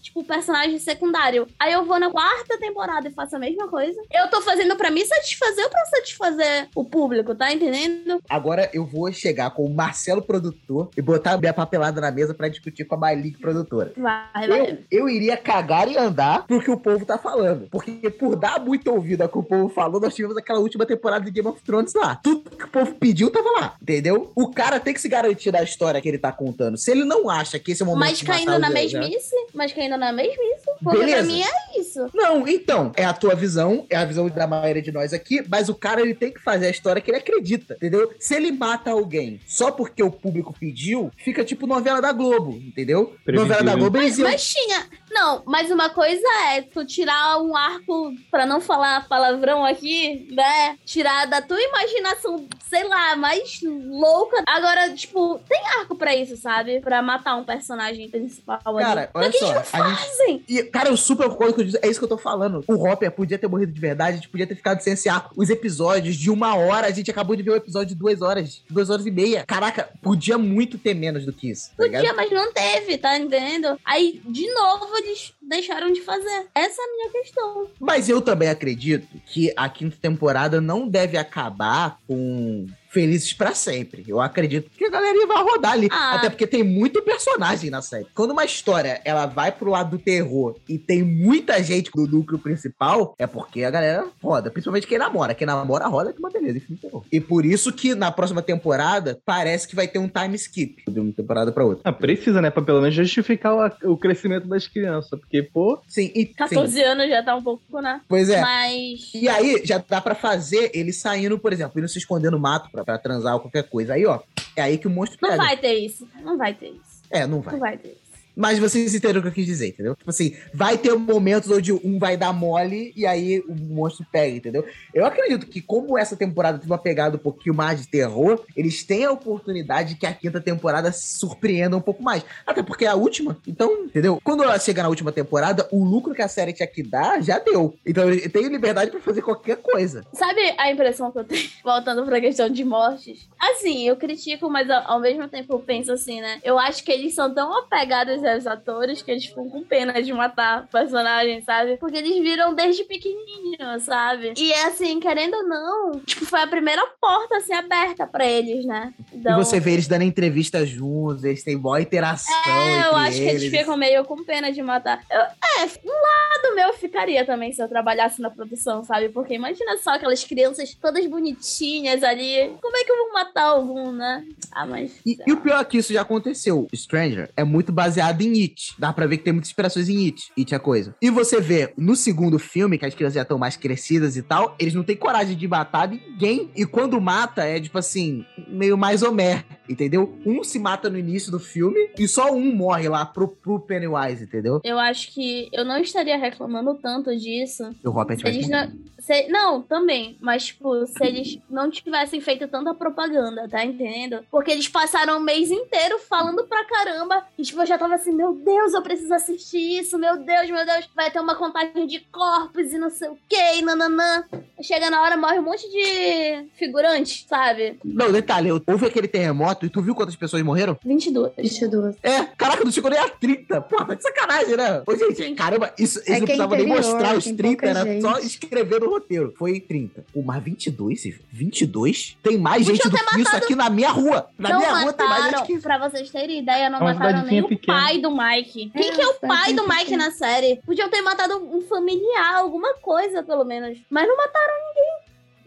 [0.00, 1.46] tipo, personagem secundário.
[1.58, 4.00] Aí eu vou na quarta temporada e faço a mesma coisa.
[4.12, 8.20] Eu tô fazendo pra me satisfazer ou pra satisfazer o público, tá entendendo?
[8.28, 12.48] Agora eu vou chegar com o Marcelo produtor e botar minha papelada na mesa pra
[12.48, 13.92] discutir com a Miley produtora.
[13.96, 14.70] Vai, vai.
[14.70, 17.68] Eu, eu iria cagar e andar pro que o povo tá falando.
[17.70, 21.24] Porque por dar muito ouvido ao que o povo falou, nós tivemos aquela última temporada
[21.24, 22.16] de Game of Thrones lá.
[22.16, 24.30] Tudo que o povo pediu tava lá, entendeu?
[24.34, 26.76] O cara tem que se garantir da história que ele tá contando.
[26.76, 29.36] Se ele não acha que esse é o momento Mas caindo na Zé, mesmice?
[29.54, 30.64] Mas caindo na mesmice?
[30.82, 31.16] Porque Beleza.
[31.18, 32.06] pra mim é isso.
[32.14, 35.68] Não, então, é a tua visão, é a visão da maioria de nós aqui, mas
[35.68, 38.12] o cara ele tem que fazer a história que ele acredita, entendeu?
[38.18, 43.14] Se ele mata alguém só porque o público pediu, fica tipo novela da Globo, entendeu?
[43.24, 43.56] Previsível.
[43.56, 44.86] Novela da Globo, eles Mas, iam mas tinha.
[45.14, 50.76] Não, mas uma coisa é tu tirar um arco, pra não falar palavrão aqui, né?
[50.84, 54.42] Tirar da tua imaginação, sei lá, mais louca.
[54.46, 56.80] Agora, tipo, tem arco pra isso, sabe?
[56.80, 58.84] Pra matar um personagem principal ali.
[58.84, 60.44] Cara, olha Por que só, eles não a gente- fazem?
[60.48, 61.78] E, cara, eu super concordo com isso.
[61.80, 62.64] É isso que eu tô falando.
[62.66, 65.32] O Hopper podia ter morrido de verdade, a gente podia ter ficado sem esse arco.
[65.36, 68.62] Os episódios de uma hora, a gente acabou de ver um episódio de duas horas,
[68.68, 69.44] duas horas e meia.
[69.46, 71.70] Caraca, podia muito ter menos do que isso.
[71.76, 72.00] Tá ligado?
[72.02, 73.78] Podia, mas não teve, tá entendendo?
[73.84, 76.46] Aí, de novo, eles deixaram de fazer.
[76.54, 77.66] Essa é a minha questão.
[77.78, 84.04] Mas eu também acredito que a quinta temporada não deve acabar com felizes pra sempre.
[84.06, 85.88] Eu acredito que a galerinha vai rodar ali.
[85.90, 86.14] Ah.
[86.14, 88.06] Até porque tem muito personagem na série.
[88.14, 92.38] Quando uma história ela vai pro lado do terror e tem muita gente no núcleo
[92.38, 94.48] principal, é porque a galera roda.
[94.48, 95.34] Principalmente quem namora.
[95.34, 97.02] Quem namora roda que uma beleza, enfim, terror.
[97.10, 101.00] E por isso que na próxima temporada parece que vai ter um time skip de
[101.00, 101.82] uma temporada pra outra.
[101.84, 102.48] Ah, precisa, né?
[102.48, 105.18] Pra pelo menos justificar o, o crescimento das crianças.
[105.18, 108.00] Porque, pô, Sim, e sim, 14 anos já tá um pouco, né?
[108.08, 108.40] pois é.
[108.40, 109.10] Mas.
[109.14, 112.70] E aí, já dá pra fazer ele saindo, por exemplo, indo se esconder no mato
[112.70, 113.94] pra, pra transar ou qualquer coisa.
[113.94, 114.20] Aí, ó,
[114.56, 115.42] é aí que o monstro Não pega.
[115.42, 116.08] vai ter isso.
[116.22, 117.02] Não vai ter isso.
[117.10, 117.54] É, não vai.
[117.54, 118.03] Não vai ter isso.
[118.36, 119.94] Mas vocês entenderam o que eu quis dizer, entendeu?
[119.94, 124.36] Tipo assim, vai ter momentos onde um vai dar mole e aí o monstro pega,
[124.36, 124.64] entendeu?
[124.92, 128.82] Eu acredito que, como essa temporada teve uma pegada um pouquinho mais de terror, eles
[128.82, 132.24] têm a oportunidade que a quinta temporada surpreenda um pouco mais.
[132.46, 133.36] Até porque é a última.
[133.46, 134.20] Então, entendeu?
[134.24, 137.38] Quando ela chega na última temporada, o lucro que a série tinha que dar já
[137.38, 137.74] deu.
[137.86, 140.04] Então, ele tem liberdade pra fazer qualquer coisa.
[140.12, 143.28] Sabe a impressão que eu tenho, voltando pra questão de mortes?
[143.38, 146.40] Assim, eu critico, mas ao mesmo tempo eu penso assim, né?
[146.42, 150.12] Eu acho que eles são tão apegados aos atores que eles ficam com pena de
[150.12, 151.76] matar personagens, sabe?
[151.76, 154.32] Porque eles viram desde pequenininho, sabe?
[154.36, 158.92] E assim, querendo ou não, tipo, foi a primeira porta, assim, aberta pra eles, né?
[159.12, 162.34] Então, E você vê eles dando entrevista juntos, eles têm boa interação.
[162.50, 165.02] É, eu acho que eles ficam meio com pena de matar.
[165.10, 169.08] Eu- é, um lado meu ficaria também se eu trabalhasse na produção, sabe?
[169.08, 172.52] Porque imagina só aquelas crianças todas bonitinhas ali.
[172.60, 174.24] Como é que eu vou matar algum, né?
[174.52, 174.92] Ah, mas.
[175.04, 176.66] E, e o pior é que isso já aconteceu.
[176.74, 178.74] Stranger é muito baseado em It.
[178.78, 180.32] Dá pra ver que tem muitas inspirações em It.
[180.38, 180.94] It é coisa.
[181.00, 184.54] E você vê no segundo filme, que as crianças já estão mais crescidas e tal,
[184.58, 186.50] eles não têm coragem de matar ninguém.
[186.56, 190.16] E quando mata, é tipo assim, meio mais menos, entendeu?
[190.24, 194.24] Um se mata no início do filme e só um morre lá pro, pro Pennywise,
[194.24, 194.60] entendeu?
[194.64, 197.64] Eu acho que eu não estaria reclamando tanto disso.
[197.84, 200.16] O Robert Se eles não, se- não, também.
[200.20, 204.24] Mas, tipo, se eles não tivessem feito tanta propaganda, tá entendendo?
[204.30, 207.24] Porque eles passaram o mês inteiro falando pra caramba.
[207.38, 209.98] E, tipo, eu já tava assim, meu Deus, eu preciso assistir isso.
[209.98, 210.88] Meu Deus, meu Deus.
[210.94, 214.24] Vai ter uma contagem de corpos e não sei o que, e nananã.
[214.62, 217.78] Chega na hora, morre um monte de figurante, sabe?
[217.84, 220.78] Não, detalhe, houve aquele terremoto e tu viu quantas pessoas morreram?
[220.84, 221.32] 22.
[221.36, 221.96] 22.
[222.02, 223.60] É, caraca, não chegou nem a 30.
[223.62, 224.82] Porra, tá de sacanagem, né?
[224.86, 227.48] Ô, gente, caramba, isso, isso É não que é precisava nem mostrar os tem 30,
[227.50, 228.26] pouca era só gente.
[228.26, 229.34] escrever no roteiro.
[229.36, 230.04] Foi 30.
[230.12, 231.20] Pô, mas 22, Silvio?
[231.32, 232.16] 22?
[232.22, 234.28] Tem mais Podiam gente do que isso aqui na minha rua.
[234.38, 235.62] Na não minha rua tem mais mataram, gente que...
[235.62, 237.78] pra vocês terem ideia, não É mataram nem o pequena.
[237.94, 238.70] Pai do Mike.
[238.70, 240.04] Quem É, que é o pai do Mike pequena.
[240.06, 240.60] na série?
[240.64, 243.78] Podiam ter matado um familiar, alguma coisa, pelo menos.
[243.90, 244.94] Mas não mataram ninguém.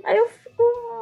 [0.05, 0.29] Aí eu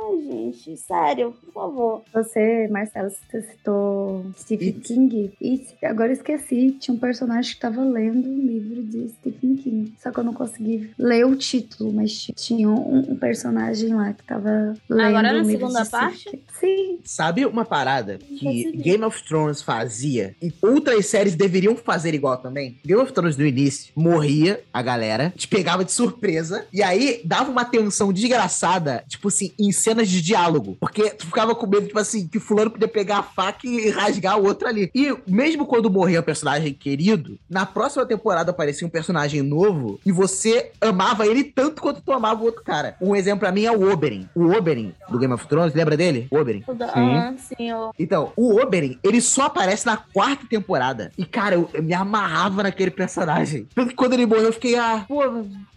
[0.09, 2.01] ai, gente, sério, por favor.
[2.13, 4.79] Você, Marcelo, você citou Stephen It.
[4.81, 5.31] King.
[5.41, 9.93] E agora eu esqueci, tinha um personagem que tava lendo um livro de Stephen King.
[10.01, 14.13] Só que eu não consegui ler o título, mas ti- tinha um, um personagem lá
[14.13, 16.29] que tava lendo Agora na um livro segunda parte?
[16.29, 16.43] King.
[16.59, 16.99] Sim.
[17.03, 18.71] Sabe uma parada que.
[18.85, 22.77] Game of Thrones fazia e outras séries deveriam fazer igual também?
[22.85, 27.51] Game of Thrones no início morria a galera, te pegava de surpresa e aí dava
[27.51, 30.77] uma tensão desgraçada, tipo assim, em cenas de diálogo.
[30.79, 34.37] Porque tu ficava com medo, tipo assim, que fulano podia pegar a faca e rasgar
[34.39, 34.91] o outro ali.
[34.93, 40.11] E mesmo quando morria um personagem querido, na próxima temporada aparecia um personagem novo e
[40.11, 42.95] você amava ele tanto quanto tu amava o outro cara.
[43.01, 44.25] Um exemplo pra mim é o Oberyn.
[44.35, 46.27] O Oberyn do Game of Thrones, lembra dele?
[46.31, 46.63] Oberyn.
[46.67, 46.83] O Sim.
[46.83, 51.11] Aham, sim, o- Então, o Oberyn, ele só aparece na quarta temporada.
[51.17, 53.67] E, cara, eu, eu me amarrava naquele personagem.
[53.73, 55.21] Tanto que quando ele morreu, eu fiquei, ah, pô,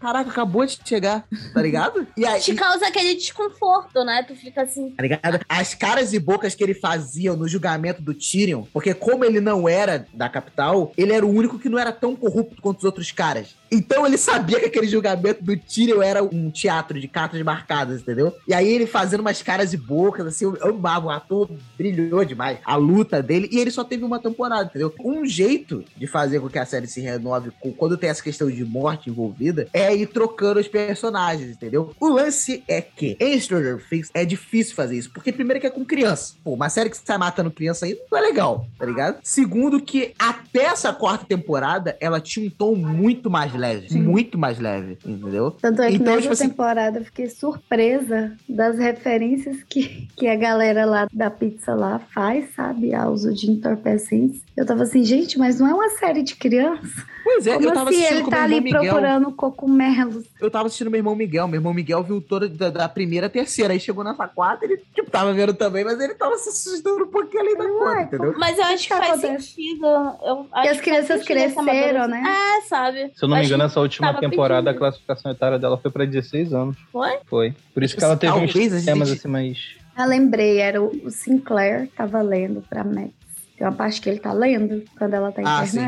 [0.00, 2.06] caraca, acabou de chegar, tá ligado?
[2.16, 4.07] E aí, Te causa aquele desconforto, né?
[4.26, 4.90] Tu fica assim.
[4.90, 5.40] tá ligado?
[5.48, 9.68] As caras e bocas que ele fazia no julgamento do Tyrion, porque como ele não
[9.68, 13.12] era da capital, ele era o único que não era tão corrupto quanto os outros
[13.12, 13.54] caras.
[13.70, 18.34] Então ele sabia que aquele julgamento do Tyrion era um teatro de cartas marcadas, entendeu?
[18.46, 22.58] E aí ele fazendo umas caras e bocas, assim, eu amava, o ator brilhou demais.
[22.64, 24.94] A luta dele, e ele só teve uma temporada, entendeu?
[25.04, 28.64] Um jeito de fazer com que a série se renove quando tem essa questão de
[28.64, 31.94] morte envolvida é ir trocando os personagens, entendeu?
[32.00, 35.70] O lance é que em Stranger Things é difícil fazer isso, porque primeiro que é
[35.70, 36.34] com criança.
[36.42, 39.18] Pô, uma série que sai matando criança aí não é legal, tá ligado?
[39.22, 44.02] Segundo que até essa quarta temporada ela tinha um tom muito mais leve, Sim.
[44.02, 45.50] muito mais leve, entendeu?
[45.50, 50.26] Tanto é que Então, nessa tipo assim- temporada eu fiquei surpresa das referências que, que
[50.26, 52.94] a galera lá da pizza lá faz, sabe?
[52.94, 54.40] A uso de entorpecentes.
[54.56, 57.04] Eu tava assim, gente, mas não é uma série de criança?
[57.22, 58.80] Pois é, Como eu tava assim assistindo ele com tá meu ali Miguel.
[58.82, 60.24] procurando cogumelos?
[60.40, 61.46] Eu tava assistindo meu irmão Miguel.
[61.46, 63.74] Meu irmão Miguel viu toda da, da primeira a terceira.
[63.74, 67.08] Aí chegou nessa quarta, ele tipo, tava vendo também, mas ele tava se assustando um
[67.08, 68.34] pouquinho além da conta, entendeu?
[68.38, 69.44] Mas eu acho que que faz acontece?
[69.46, 69.86] sentido.
[69.86, 72.22] Eu acho as que crianças cresceram, né?
[72.26, 73.12] É, sabe?
[73.14, 74.78] Se eu não me engano, essa última temporada a pedindo.
[74.78, 76.76] classificação etária dela foi pra 16 anos.
[76.92, 77.18] Foi?
[77.26, 77.54] Foi.
[77.74, 79.58] Por isso que ela teve uns Talvez a gente- temas assim mais.
[79.96, 83.10] Ah, lembrei, era o, Sinclair tava lendo pra Max.
[83.56, 85.78] Tem uma parte que ele tá lendo quando ela tá Ah, sim.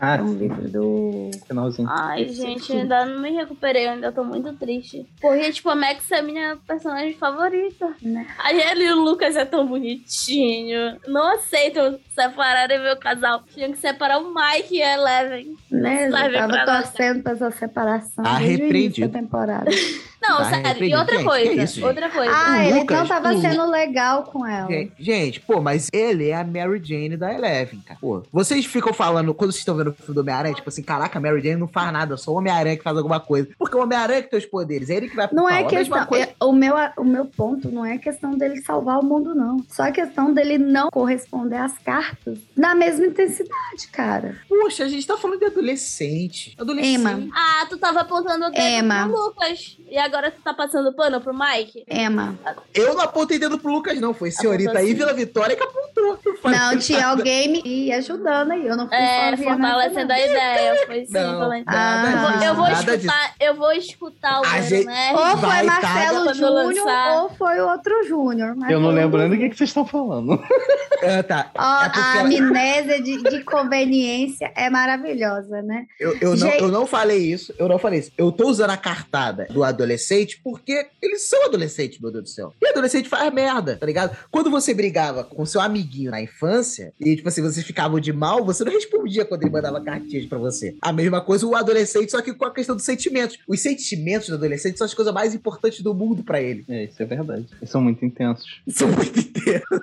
[0.00, 1.30] Ah, é um livro do.
[1.46, 1.86] finalzinho.
[1.90, 5.06] Ai, gente, ainda não me recuperei, eu ainda tô muito triste.
[5.20, 7.94] Porque, tipo, a Max é a minha personagem favorita.
[8.00, 8.26] Né?
[8.38, 10.98] Aí ele e o Lucas é tão bonitinho.
[11.06, 13.42] Não aceito separarem meu casal.
[13.52, 15.56] Tinha que separar o Mike e a Eleven.
[15.70, 16.08] Né?
[16.08, 18.24] Eu tava torcendo pra essa separação.
[18.24, 19.08] Tá o repreendido.
[19.08, 19.70] da temporada.
[20.22, 20.84] Não, Tá sério.
[20.84, 21.62] E outra Gente, coisa.
[21.62, 22.32] isso, outra coisa.
[22.34, 24.68] Ah, o ele Lucas, não tava o- sendo legal com ela.
[24.68, 27.98] Gente, gente, pô, mas ele é a Mary Jane da Eleven, cara.
[28.00, 31.18] Pô, vocês ficam falando, quando vocês estão vendo o filme do Homem-Aranha, tipo assim, caraca,
[31.18, 33.48] a Mary Jane não faz nada, só o Homem-Aranha que faz alguma coisa.
[33.58, 35.78] Porque o Homem-Aranha que tem os poderes, é ele que vai Não é A mesma
[35.78, 36.06] questão.
[36.06, 39.64] coisa- é- o, meu, o meu ponto não é questão dele salvar o mundo, não.
[39.68, 44.36] Só a questão dele não corresponder às cartas na mesma intensidade, cara.
[44.48, 46.54] Poxa, a gente tá falando de adolescente.
[46.58, 46.94] Adolescente.
[47.00, 47.28] Emma.
[47.34, 49.08] Ah, tu tava apontando o dedo Emma.
[49.08, 49.76] pro Lucas.
[49.88, 51.84] E agora tu tá passando pano pro Mike?
[51.88, 52.38] Emma.
[52.74, 54.12] Eu não apontei dedo pro Lucas, não.
[54.14, 54.92] Foi senhorita aí.
[54.94, 56.18] Vila Vitória, que apontou.
[56.42, 58.66] falei Não, tinha alguém me ajudando aí.
[58.66, 60.14] Eu não fui É, sozinha fortalecendo não.
[60.14, 60.86] a ideia.
[60.86, 61.64] Foi sim, Não, falando.
[61.66, 61.72] Ah.
[61.72, 63.06] nada Eu vou- disso, eu vou nada disso.
[63.06, 65.14] escutar, eu vou escutar o A gente- Nerd.
[65.16, 66.86] Ou foi Marcelo Júnior
[67.22, 68.54] ou foi outro Júnior.
[68.56, 70.40] mas Eu não lembro nem do que, que vocês estão falando.
[71.02, 71.50] Ah, tá.
[71.56, 75.86] Ó, É a ela- amnésia de, de conveniência é maravilhosa, né?
[75.98, 78.12] Eu, eu, não, Gente- eu não falei isso, eu não falei isso.
[78.18, 79.99] Eu tô usando a cartada do adolescente
[80.42, 82.54] porque eles são adolescentes, meu Deus do céu.
[82.60, 84.16] E adolescente faz merda, tá ligado?
[84.30, 88.44] Quando você brigava com seu amiguinho na infância, e tipo assim, vocês ficavam de mal,
[88.44, 90.76] você não respondia quando ele mandava cartinhas pra você.
[90.80, 93.38] A mesma coisa o adolescente, só que com a questão dos sentimentos.
[93.46, 96.64] Os sentimentos do adolescente são as coisas mais importantes do mundo pra ele.
[96.68, 97.46] É, isso é verdade.
[97.60, 98.60] Eles são muito intensos.
[98.70, 99.80] São muito intensos.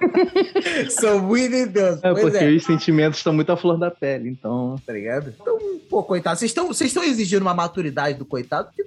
[0.90, 2.02] são muito intensos.
[2.02, 2.50] É, pois porque é.
[2.50, 4.76] os sentimentos estão muito à flor da pele, então.
[4.84, 5.34] tá ligado?
[5.40, 8.82] Então, pô, coitado, vocês estão vocês estão exigindo uma maturidade do coitado que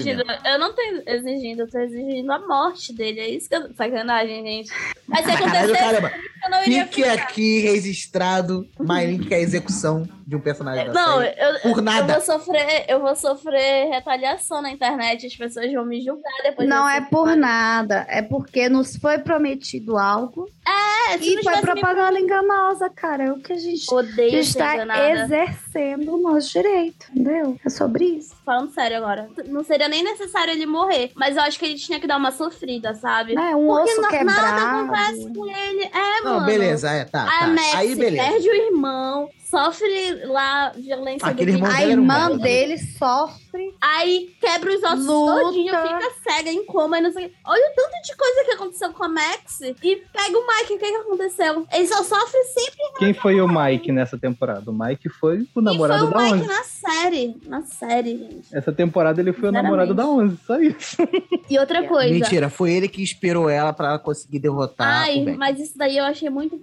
[0.00, 3.20] exigindo, eu não tô exigindo, eu tô exigindo a morte dele.
[3.20, 3.74] É isso que eu.
[3.74, 4.72] Sacanagem, gente.
[5.06, 6.12] Mas se acontecer, caramba.
[6.44, 7.14] eu não iria Fique ficar.
[7.14, 11.36] aqui registrado Mylink, que é a execução de um personagem da Não, série.
[11.40, 12.14] eu, Por eu nada.
[12.14, 15.24] vou sofrer, eu vou sofrer retaliação na internet.
[15.26, 16.68] As pessoas vão me julgar depois.
[16.68, 21.52] Não é por nada, é porque nos foi prometido algo É, se e não foi
[21.54, 23.24] tivesse me propaganda enganosa, cara.
[23.24, 25.08] É o que a gente, Odeio tá enganada.
[25.10, 27.56] exercendo o nosso direito, entendeu?
[27.64, 28.34] É sobre isso.
[28.44, 29.28] Falando sério agora.
[29.46, 31.12] Não seria nem necessário ele morrer.
[31.14, 33.34] Mas eu acho que ele tinha que dar uma sofrida, sabe?
[33.36, 33.54] Né?
[33.54, 34.92] Um Porque osso nada quebrado.
[34.92, 35.84] acontece com ele.
[35.84, 36.46] É, Não, mano.
[36.46, 37.22] beleza, é, tá.
[37.22, 37.46] A tá.
[37.46, 38.28] Max Aí, beleza.
[38.28, 43.74] perde o irmão, sofre lá violência Aquele do irmão A um irmã dele sofre.
[43.80, 45.40] Aí quebra os ossos Luta.
[45.40, 47.32] todinho, fica cega em coma e não sei.
[47.44, 49.60] Olha o tanto de coisa que aconteceu com a Max.
[49.60, 51.66] E pega o Mike, o que, que aconteceu?
[51.72, 52.76] Ele só sofre sempre.
[52.98, 54.70] Quem foi o Mike nessa temporada?
[54.70, 56.46] O Mike foi o namorado e foi da o Mike 11.
[56.46, 57.36] na série.
[57.46, 58.56] Na série, gente.
[58.56, 60.96] Essa temporada ele foi o namorado da 11, só isso.
[61.48, 62.12] E outra coisa.
[62.12, 66.04] Mentira, foi ele que esperou ela pra ela conseguir derrotar Ai, mas isso daí eu
[66.04, 66.60] achei muito.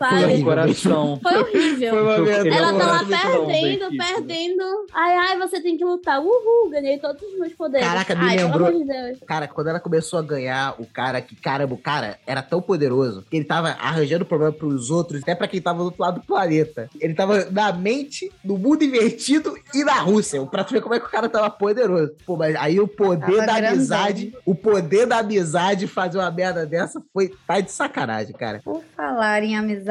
[0.00, 0.44] É horrível.
[0.44, 1.20] coração.
[1.22, 1.90] Foi horrível.
[1.90, 2.48] Foi uma merda.
[2.48, 4.62] Ela tá lá perdendo, perdendo.
[4.92, 6.20] Ai, ai, você tem que lutar.
[6.20, 7.86] Uhul, ganhei todos os meus poderes.
[7.86, 9.18] Caraca, me ai, lembrou- Pelo amor de Deus.
[9.26, 13.24] Cara, quando ela começou a ganhar, o cara que, caramba, o cara era tão poderoso
[13.30, 16.26] que ele tava arranjando problema pros outros, até pra quem tava do outro lado do
[16.26, 16.88] planeta.
[17.00, 21.00] Ele tava na mente, no mundo invertido e na Rússia, pra tu ver como é
[21.00, 22.12] que o cara tava poderoso.
[22.26, 23.70] Pô, mas aí o poder Tava da grandão.
[23.72, 28.60] amizade, o poder da amizade fazer uma merda dessa foi, tá de sacanagem, cara.
[28.64, 29.81] Por falar em amizade,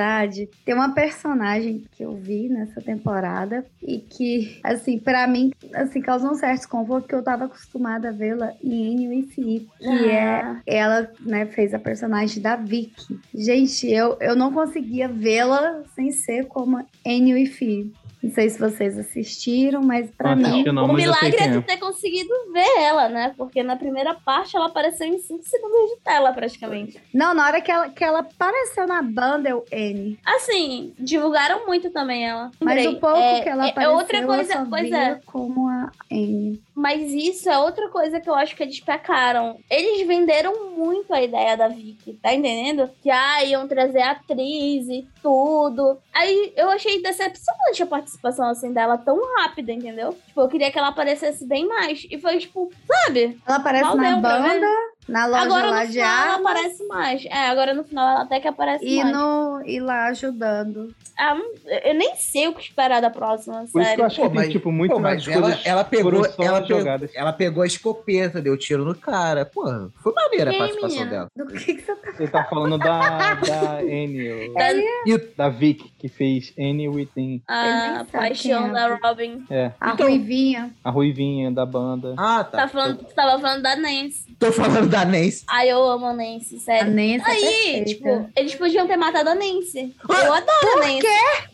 [0.65, 6.31] tem uma personagem que eu vi nessa temporada e que, assim, pra mim, assim, causou
[6.31, 10.61] um certo desconforto porque eu tava acostumada a vê-la em NUICI, que Ah.
[10.65, 13.19] é ela, né, fez a personagem da Vicky.
[13.33, 17.91] Gente, eu, eu não conseguia vê-la sem ser como NUICI.
[18.23, 20.63] Não sei se vocês assistiram, mas pra Não mim.
[20.65, 21.61] não, o milagre é tu é.
[21.61, 23.33] ter conseguido ver ela, né?
[23.35, 27.01] Porque na primeira parte ela apareceu em 5 segundos de tela, praticamente.
[27.13, 30.19] Não, na hora que ela, que ela apareceu na banda, eu N.
[30.23, 32.51] Assim, divulgaram muito também ela.
[32.59, 32.95] Mas Lembrei.
[32.95, 35.19] o pouco É- que ela apareceu, É outra coisa, eu só pois é.
[35.25, 36.61] como a N.
[36.81, 39.59] Mas isso é outra coisa que eu acho que eles pecaram.
[39.69, 42.89] Eles venderam muito a ideia da Vicky, tá entendendo?
[43.03, 45.99] Que ah, iam trazer atriz e tudo.
[46.11, 50.17] Aí eu achei decepcionante a participação assim dela tão rápida, entendeu?
[50.25, 52.07] Tipo, eu queria que ela aparecesse bem mais.
[52.09, 53.39] E foi tipo, sabe?
[53.45, 54.67] Ela aparece Mal na banda,
[55.07, 57.25] na loja agora lá no de final ela aparece mais.
[57.25, 59.15] É, agora no final ela até que aparece e, mais.
[59.15, 60.93] no, e lá ajudando.
[61.19, 61.51] Ah, não-
[61.83, 64.01] eu nem sei o que esperar da próxima, Por isso que sério.
[64.01, 66.65] eu acho que mas- tem, tipo, muito Pô, mais ela, coisas ela pegou, ela, pegou,
[66.79, 67.11] jogadas.
[67.13, 69.45] ela pegou a escopeta, deu tiro no cara.
[69.45, 69.63] Pô,
[70.01, 71.11] foi maneira a participação menina?
[71.11, 71.27] dela.
[71.35, 74.73] Do que, que você tá Você tá falando da, da Annie, Da-
[75.05, 77.41] E o- da Vic, que fez Annie Within.
[77.47, 78.71] a nem sabe paixão é.
[78.71, 79.45] da Robin.
[79.49, 80.71] É, A Então- Ruivinha.
[80.83, 82.15] a Ruivinha da banda.
[82.17, 82.59] Ah, tá.
[82.61, 84.31] Tá falando, tu tava falando da Nancy.
[84.39, 85.43] Tô falando da Nancy.
[85.47, 86.91] Ai, eu amo a Nancy, A sério.
[86.91, 87.85] Nancy é Aí, perfeita.
[87.85, 89.95] tipo, eles podiam ter matado a Nancy.
[90.07, 91.07] Eu adoro a Nancy.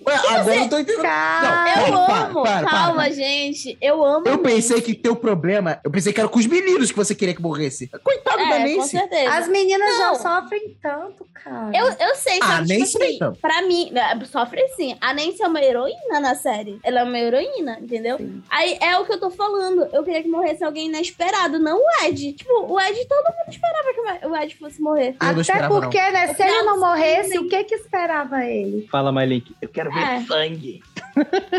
[0.06, 1.02] Ué, agora eu tô entendendo.
[1.04, 2.44] Cara, Eu Para, amo.
[2.44, 2.70] para, para.
[2.70, 3.78] Calma, gente.
[3.82, 4.28] Eu amo.
[4.28, 4.82] Eu a pensei Nancy.
[4.94, 5.80] que teu problema.
[5.84, 7.88] Eu pensei que era com os meninos que você queria que morresse.
[8.04, 8.90] Coitado da É, com Nancy.
[8.90, 9.32] certeza.
[9.34, 10.16] as meninas já Não.
[10.16, 11.72] sofrem tanto, cara.
[11.78, 13.34] Eu, eu sei, Ah, só que, nem tipo assim, então.
[13.42, 14.96] pra mim, né, sofre sim.
[15.00, 16.80] A Nancy é uma heroína na série.
[16.84, 18.18] Ela é uma heroína, entendeu?
[18.18, 18.42] Sim.
[18.50, 19.88] Aí é o que eu tô falando.
[19.94, 22.34] Eu queria que morresse alguém inesperado, não o Ed.
[22.34, 25.16] Tipo, o Ed, todo mundo esperava que o Ed fosse morrer.
[25.22, 27.38] Eu não Até porque, né, se ele Não, não morresse, sim.
[27.40, 28.88] o que que esperava ele?
[28.92, 29.56] Fala, Mylink.
[29.62, 30.22] Eu quero ver É.
[30.22, 30.82] sangue.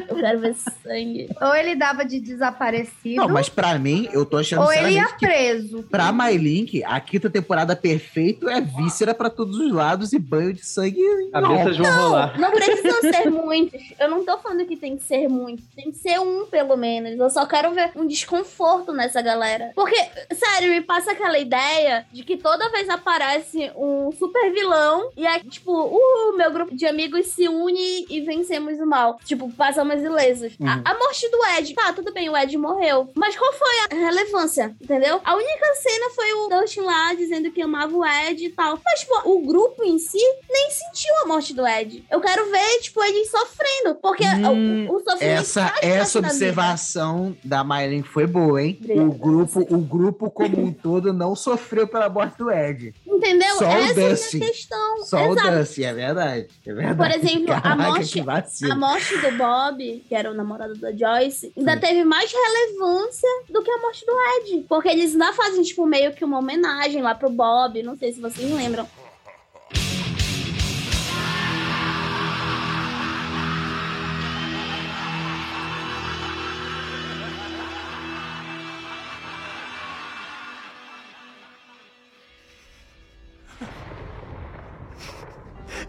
[0.08, 1.28] Eu quero ver sangue.
[1.40, 5.08] Ou ele dava de desaparecido, Não, mas pra mim, eu tô achando ou ele ia
[5.08, 5.82] preso.
[5.84, 10.64] pra MyLink, a quinta temporada perfeito é víscera pra todos os lados e banho de
[10.64, 11.00] sangue.
[11.32, 12.38] Cabeças vão rolar.
[12.38, 13.80] Não precisam ser muitos.
[13.98, 15.64] Eu não tô falando que tem que ser muitos.
[15.74, 17.18] Tem que ser um, pelo menos.
[17.18, 19.72] Eu só quero ver um desconforto nessa galera.
[19.74, 19.96] Porque,
[20.32, 25.40] sério, me passa aquela ideia de que toda vez aparece um super vilão e é
[25.40, 29.18] tipo, uh, meu grupo de amigos se une e vencemos o mal.
[29.24, 30.54] Tipo, passamos ilesos.
[30.60, 30.68] Uhum.
[30.68, 31.74] A, a morte do Ed.
[31.74, 33.10] Tá, tudo bem, o Ed morreu.
[33.14, 34.74] Mas qual foi a relevância?
[34.80, 35.20] Entendeu?
[35.24, 38.78] A única cena foi o Dustin lá dizendo que amava o Ed e tal.
[38.84, 42.04] Mas, tipo, o grupo em si nem sentiu a morte do Ed.
[42.10, 43.94] Eu quero ver, tipo, eles sofrendo.
[44.00, 48.78] Porque Hum, o, o sofrimento Essa, essa da observação da MyLink foi boa, hein?
[48.80, 49.08] Obrigada.
[49.08, 52.94] O grupo, o grupo como um todo não sofreu pela morte do Ed.
[53.18, 53.56] Entendeu?
[53.56, 55.04] Só Essa é a minha questão.
[55.04, 55.48] Só Exato.
[55.48, 56.46] o Dusty, é verdade.
[56.64, 56.96] É verdade.
[56.96, 58.72] Por exemplo, a Caraca, morte- que vacilo.
[58.72, 63.60] A morte do Bob, que era o namorado da Joyce, ainda teve mais relevância do
[63.62, 64.12] que a morte do
[64.52, 64.64] Ed.
[64.68, 67.82] Porque eles ainda fazem, tipo, meio que uma homenagem lá pro Bob.
[67.82, 68.86] Não sei se vocês lembram.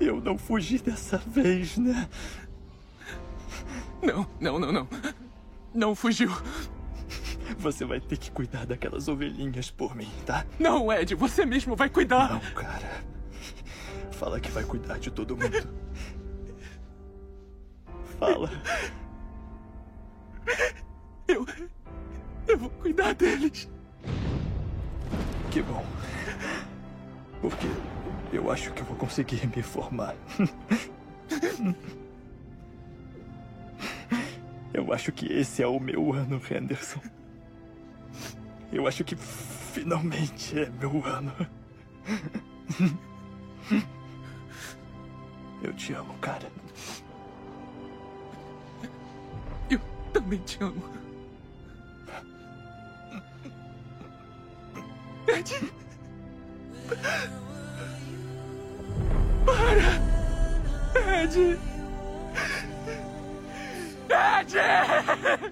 [0.10, 2.10] Eu não fugi dessa vez, né?
[4.02, 4.88] Não, não, não, não.
[5.72, 6.32] Não fugiu.
[7.60, 10.48] Você vai ter que cuidar daquelas ovelhinhas por mim, tá?
[10.60, 12.32] Não, Ed, você mesmo vai cuidar.
[12.32, 13.04] Não, cara.
[14.12, 15.70] Fala que vai cuidar de todo mundo.
[18.18, 18.50] Fala.
[21.28, 21.46] Eu.
[22.48, 23.70] Eu vou cuidar deles.
[25.52, 25.86] Que bom.
[27.42, 27.68] Porque
[28.32, 30.16] eu acho que vou conseguir me formar.
[34.72, 37.02] Eu acho que esse é o meu ano, Henderson.
[38.72, 41.34] Eu acho que finalmente é meu ano.
[45.62, 46.50] Eu te amo, cara.
[49.70, 49.82] Eu
[50.14, 50.84] também te amo.
[55.28, 55.74] Ed.
[59.56, 60.00] Para!
[60.96, 61.60] Ed!
[64.10, 65.52] Ed!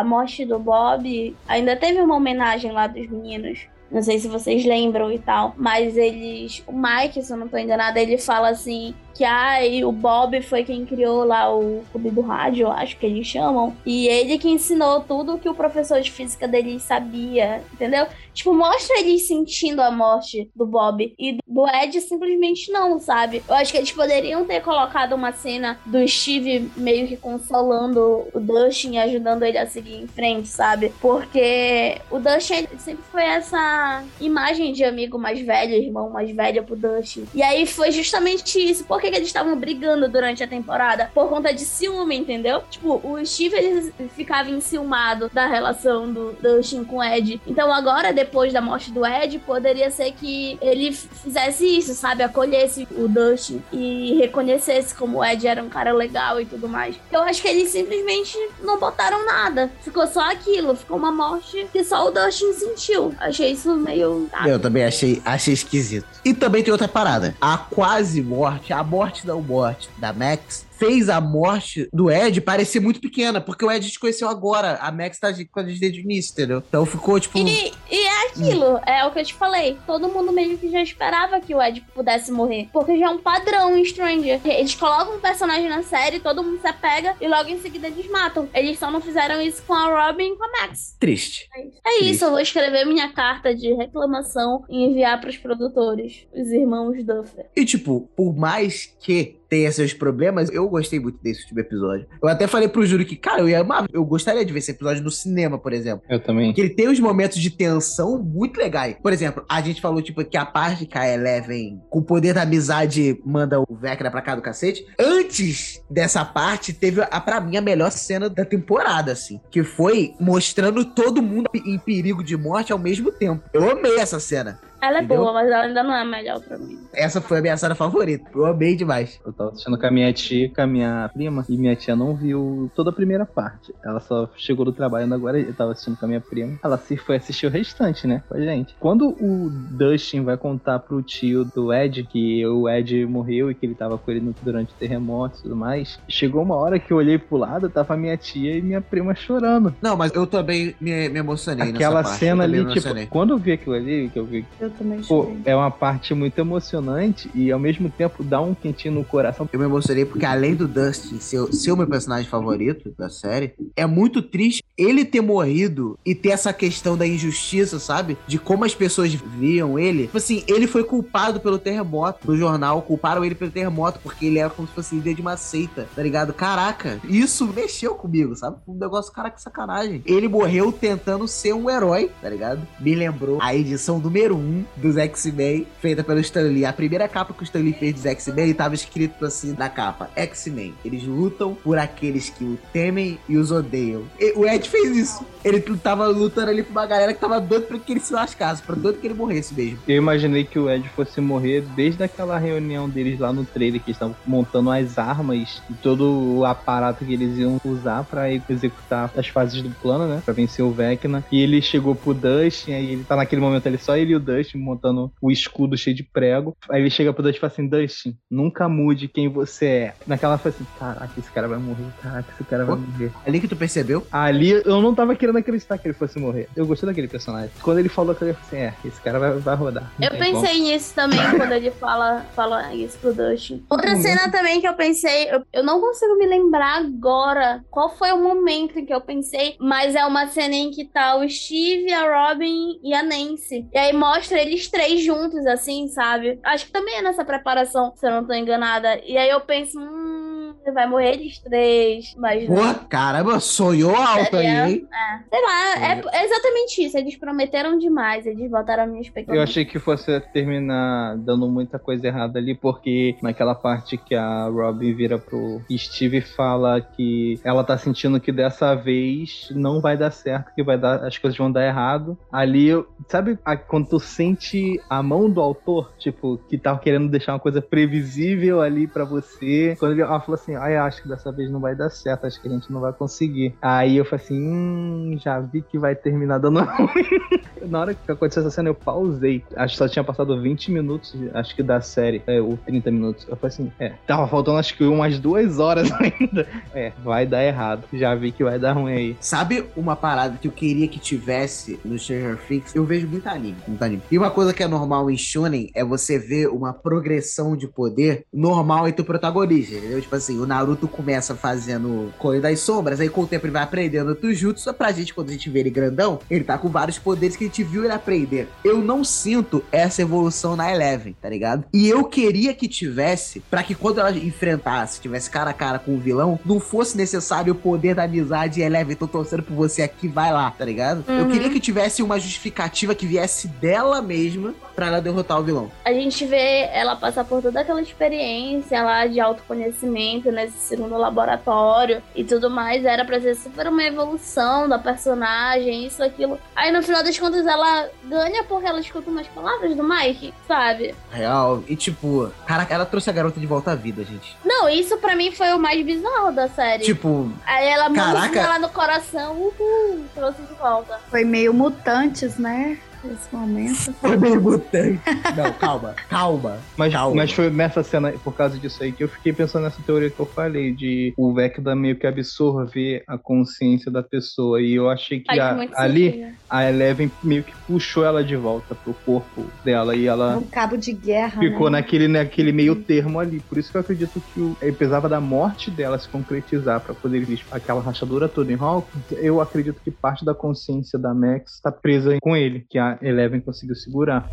[0.00, 3.66] A morte do Bob ainda teve uma homenagem lá dos meninos.
[3.90, 5.54] Não sei se vocês lembram e tal.
[5.58, 6.64] Mas eles.
[6.66, 8.94] O Mike, se eu não tô enganada, ele fala assim.
[9.14, 13.06] Que ai, o Bob foi quem criou lá o clube do rádio, eu acho que
[13.06, 13.76] eles chamam.
[13.84, 18.06] E ele que ensinou tudo que o professor de física deles sabia, entendeu?
[18.32, 21.14] Tipo, mostra eles sentindo a morte do Bob.
[21.18, 23.42] E do Ed simplesmente não, sabe?
[23.48, 28.40] Eu acho que eles poderiam ter colocado uma cena do Steve meio que consolando o
[28.40, 30.92] Dustin e ajudando ele a seguir em frente, sabe?
[31.00, 36.62] Porque o Dustin ele sempre foi essa imagem de amigo mais velho, irmão mais velho
[36.62, 37.26] pro Dustin.
[37.34, 38.84] E aí foi justamente isso.
[38.84, 41.10] Por que, eles estavam brigando durante a temporada?
[41.14, 42.62] Por conta de ciúme, entendeu?
[42.70, 47.40] Tipo, o Steve ele ficava enciumado da relação do Dustin com o Ed.
[47.46, 52.22] Então agora, depois da morte do Ed, poderia ser que ele fizesse isso, sabe?
[52.22, 56.96] Acolhesse o Dustin e reconhecesse como o Ed era um cara legal e tudo mais.
[57.10, 59.70] Eu acho que eles simplesmente não botaram nada.
[59.82, 60.74] Ficou só aquilo.
[60.74, 63.14] Ficou uma morte que só o Dustin sentiu.
[63.18, 64.28] Achei isso meio.
[64.46, 66.06] Eu também achei, achei esquisito.
[66.24, 67.34] E também tem outra parada.
[67.40, 72.80] A quase morte, a morte não morte da Max, fez a morte do Ed parecer
[72.80, 74.78] muito pequena, porque o Ed te conheceu agora.
[74.80, 76.62] A Max tá com a gente desde o início, entendeu?
[76.66, 77.36] Então ficou tipo.
[77.36, 79.76] E, e é aquilo, é o que eu te falei.
[79.86, 82.68] Todo mundo meio que já esperava que o Ed pudesse morrer.
[82.72, 84.40] Porque já é um padrão em Stranger.
[84.42, 88.10] Eles colocam um personagem na série, todo mundo se apega e logo em seguida eles
[88.10, 88.48] matam.
[88.54, 90.96] Eles só não fizeram isso com a Robin e com a Max.
[90.98, 91.46] Triste.
[91.84, 97.04] É isso, eu vou escrever minha carta de reclamação e enviar pros produtores, os irmãos
[97.04, 97.50] Duffer.
[97.54, 102.06] E, tipo, por mais que tenha seus problemas, eu gostei muito desse último episódio.
[102.22, 103.86] Eu até falei pro Júlio que, cara, eu ia amar.
[103.92, 106.04] Eu gostaria de ver esse episódio no cinema, por exemplo.
[106.08, 106.46] Eu também.
[106.46, 108.96] Porque ele tem uns momentos de tensão muito legais.
[109.02, 112.32] Por exemplo, a gente falou, tipo, que a parte que a Eleven, com o poder
[112.32, 114.86] da amizade, manda o Vecna pra cá do cacete.
[114.96, 119.40] Antes dessa parte, teve, a, pra mim, a melhor cena da temporada, assim.
[119.50, 123.42] Que foi mostrando todo mundo em perigo de morte ao mesmo tempo.
[123.52, 124.60] Eu amei essa cena.
[124.82, 125.18] Ela é Entendeu?
[125.22, 126.78] boa, mas ela ainda não é a melhor pra mim.
[126.92, 128.30] Essa foi a minha cena favorita.
[128.34, 129.20] Eu amei demais.
[129.24, 131.94] Eu tava assistindo com a minha tia, e com a minha prima, e minha tia
[131.94, 133.74] não viu toda a primeira parte.
[133.84, 136.58] Ela só chegou do trabalho ainda agora, eu tava assistindo com a minha prima.
[136.62, 138.74] Ela se foi assistir o restante, né, com a gente.
[138.80, 143.66] Quando o Dustin vai contar pro tio do Ed que o Ed morreu e que
[143.66, 146.96] ele tava com ele durante o terremoto e tudo mais, chegou uma hora que eu
[146.96, 149.74] olhei pro lado, tava minha tia e minha prima chorando.
[149.80, 152.18] Não, mas eu também me, me emocionei Aquela nessa parte.
[152.20, 155.54] cena ali, tipo, quando eu vi aquilo ali, que eu vi Eu também Pô, é
[155.54, 159.48] uma parte muito emocionante e ao mesmo tempo dá um quentinho no coração.
[159.52, 163.54] Eu me emocionei porque, além do Dustin ser, ser o meu personagem favorito da série,
[163.76, 168.16] é muito triste ele ter morrido e ter essa questão da injustiça, sabe?
[168.26, 170.04] De como as pessoas viam ele.
[170.04, 172.30] Tipo assim, ele foi culpado pelo terremoto.
[172.30, 175.36] No jornal, culparam ele pelo terremoto porque ele era como se fosse líder de uma
[175.36, 176.32] seita, tá ligado?
[176.32, 178.56] Caraca, isso mexeu comigo, sabe?
[178.66, 180.02] Um negócio, caraca, que sacanagem.
[180.06, 182.66] Ele morreu tentando ser um herói, tá ligado?
[182.78, 186.64] Me lembrou a edição número 1 um dos X-Men, feita pelo Stan Lee.
[186.64, 190.10] A primeira capa que o Stan Lee fez dos X-Men tava escrito assim na capa:
[190.16, 190.74] X-Men.
[190.84, 194.02] Eles lutam por aqueles que o temem e os odeiam.
[194.18, 195.24] E o Ed fez isso.
[195.44, 198.62] Ele tava lutando ali pra uma galera que tava doido pra que ele se lascasse,
[198.62, 199.78] pra doido que ele morresse mesmo.
[199.88, 203.90] Eu imaginei que o Ed fosse morrer desde aquela reunião deles lá no trailer, que
[203.90, 209.28] estavam montando as armas e todo o aparato que eles iam usar pra executar as
[209.28, 210.22] fases do plano, né?
[210.24, 211.24] Pra vencer o Vecna.
[211.32, 214.20] E ele chegou pro Dustin, aí ele tá naquele momento ali, só ele e o
[214.20, 216.56] Dustin montando o escudo cheio de prego.
[216.70, 219.94] Aí ele chega pro Dustin e fala assim: Dustin, nunca mude quem você é.
[220.06, 222.82] Naquela foi assim: caraca, esse cara vai morrer, caraca, esse cara vai Pô.
[222.82, 223.12] morrer.
[223.26, 224.06] Ali que tu percebeu?
[224.10, 226.48] Ali eu não tava querendo acreditar que ele fosse morrer.
[226.54, 227.50] Eu gostei daquele personagem.
[227.62, 229.92] Quando ele falou que eu falei assim: é, esse cara vai, vai rodar.
[230.00, 230.20] Eu como.
[230.20, 233.64] pensei nisso também quando ele fala, fala isso pro Dustin.
[233.68, 238.12] Outra cena também que eu pensei, eu, eu não consigo me lembrar agora qual foi
[238.12, 241.92] o momento em que eu pensei, mas é uma cena em que tá o Steve,
[241.92, 243.66] a Robin e a Nancy.
[243.72, 246.38] E aí mostra eles três juntos, assim, sabe?
[246.42, 249.00] Acho que também é nessa preparação, se eu não tô enganada.
[249.04, 250.39] E aí eu penso, hum,
[250.72, 252.46] vai morrer eles três, mas.
[252.46, 252.54] Pô,
[252.88, 254.88] caramba, sonhou alto aí, hein?
[255.30, 256.96] Sei lá, é, é exatamente isso.
[256.98, 259.36] Eles prometeram demais, eles botaram a minha expectativa.
[259.36, 264.46] Eu achei que fosse terminar dando muita coisa errada ali, porque naquela parte que a
[264.46, 269.96] Robin vira pro Steve e fala que ela tá sentindo que dessa vez não vai
[269.96, 272.18] dar certo, que vai dar, as coisas vão dar errado.
[272.32, 272.70] Ali,
[273.08, 277.38] sabe a- quando tu sente a mão do autor, tipo, que tá querendo deixar uma
[277.40, 279.76] coisa previsível ali pra você?
[279.78, 282.40] Quando ele ela falou assim, ai, acho que dessa vez não vai dar certo, acho
[282.40, 283.54] que a gente não vai conseguir.
[283.60, 287.68] Aí eu falei assim, hum, já vi que vai terminar dando ruim.
[287.68, 289.44] Na hora que aconteceu essa cena, eu pausei.
[289.56, 293.26] Acho que só tinha passado 20 minutos, acho que da série, é, ou 30 minutos.
[293.28, 296.46] Eu falei assim, é, tava faltando acho que umas duas horas ainda.
[296.74, 297.84] É, vai dar errado.
[297.92, 299.16] Já vi que vai dar ruim aí.
[299.20, 302.74] Sabe uma parada que eu queria que tivesse no Stranger Things?
[302.74, 304.02] Eu vejo muito anime, muito anime.
[304.10, 308.24] E uma coisa que é normal em Shonen é você ver uma progressão de poder
[308.32, 310.00] normal entre o protagonista, entendeu?
[310.00, 313.62] Tipo assim, o Naruto começa fazendo Clone das Sombras, aí com o tempo ele vai
[313.62, 316.98] aprendendo o Jutsu, pra gente, quando a gente vê ele grandão, ele tá com vários
[316.98, 318.48] poderes que a gente viu ele aprender.
[318.64, 321.64] Eu não sinto essa evolução na Eleven, tá ligado?
[321.72, 325.94] E eu queria que tivesse, pra que quando ela enfrentasse, tivesse cara a cara com
[325.94, 329.82] o vilão, não fosse necessário o poder da amizade e Eleven, tô torcendo por você
[329.82, 331.04] aqui, vai lá, tá ligado?
[331.08, 331.30] Eu Uhum.
[331.30, 335.70] queria que tivesse uma justificativa que viesse dela mesma pra ela derrotar o vilão.
[335.84, 342.02] A gente vê ela passar por toda aquela experiência lá de autoconhecimento nesse segundo laboratório
[342.14, 342.84] e tudo mais.
[342.84, 346.38] Era pra ser super uma evolução da personagem, isso, aquilo.
[346.54, 350.94] Aí no final das contas ela ganha porque ela escuta umas palavras do Mike, sabe?
[351.10, 351.62] Real.
[351.68, 354.36] E tipo, caraca, ela trouxe a garota de volta à vida, gente.
[354.44, 356.84] Não, isso pra mim foi o mais bizarro da série.
[356.84, 358.26] Tipo, Aí ela Caraca.
[358.26, 360.98] manda ela no coração, uhul, trouxe de volta.
[361.08, 362.78] Foi meio mutantes, né?
[363.04, 363.92] Nesse momento.
[363.94, 365.00] foi meio mutante.
[365.36, 366.58] Não, calma, calma.
[366.76, 367.16] Mas, Calma.
[367.16, 370.20] mas foi nessa cena, por causa disso aí, que eu fiquei pensando nessa teoria que
[370.20, 374.60] eu falei, de o Vecna meio que absorver a consciência da pessoa.
[374.60, 376.36] E eu achei que a- ali sentido.
[376.48, 380.76] a Eleven meio que puxou ela de volta pro corpo dela e ela Um cabo
[380.76, 381.40] de guerra.
[381.40, 381.78] ficou né?
[381.78, 383.40] naquele, naquele meio termo ali.
[383.40, 386.94] Por isso que eu acredito que o, ele precisava da morte dela se concretizar pra
[386.94, 389.04] poder existir aquela rachadura toda em Hawkins.
[389.12, 393.40] Eu acredito que parte da consciência da Max tá presa com ele, que a Eleven
[393.40, 394.28] conseguiu segurar.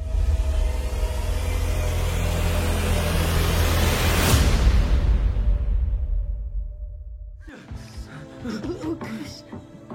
[8.83, 9.43] Lucas,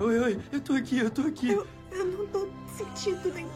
[0.00, 1.50] Oi, oi, eu tô aqui, eu tô aqui.
[1.50, 3.46] eu, eu não tô sentindo nem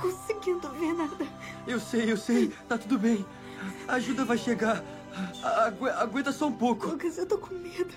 [0.00, 1.26] conseguindo ver nada.
[1.66, 3.24] Eu sei, eu sei, tá tudo bem.
[3.86, 4.82] A ajuda vai chegar.
[5.64, 6.88] Agu- aguenta só um pouco.
[6.88, 7.92] Lucas, eu tô com medo.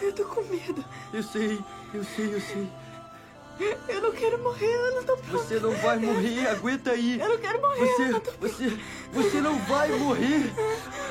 [0.00, 0.84] Eu tô com medo.
[1.12, 1.58] Eu sei,
[1.92, 2.68] eu sei, eu sei.
[3.88, 5.44] Eu não quero morrer, eu não tô pronta.
[5.44, 7.20] Você não vai morrer, aguenta aí.
[7.20, 7.86] Eu não quero morrer.
[7.86, 8.78] Você, você,
[9.12, 10.52] você não vai morrer.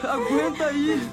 [0.03, 1.09] Aguenta aí.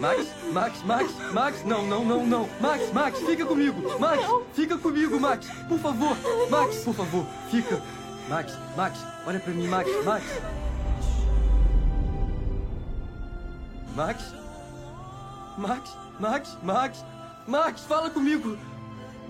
[0.00, 2.48] Max, Max, Max, Max, não, não, não, não.
[2.60, 3.98] Max, Max, fica comigo.
[3.98, 4.24] Max,
[4.54, 5.46] fica comigo, Max.
[5.68, 6.16] Por favor,
[6.48, 7.82] Max, por favor, fica.
[8.26, 10.24] Max, Max, olha pra mim, Max, Max.
[13.94, 14.34] Max?
[15.58, 17.04] Max, Max, Max,
[17.46, 18.56] Max, fala comigo.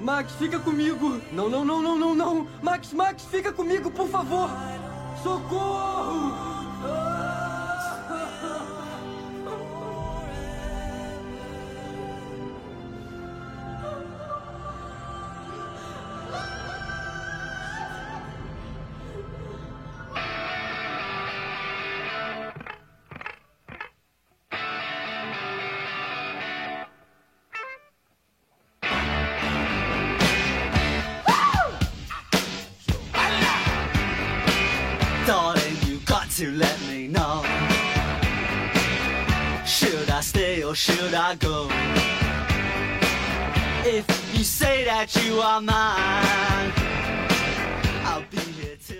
[0.01, 1.20] Max, fica comigo.
[1.30, 2.48] Não, não, não, não, não, não.
[2.62, 4.48] Max, Max, fica comigo, por favor.
[5.22, 6.49] Socorro!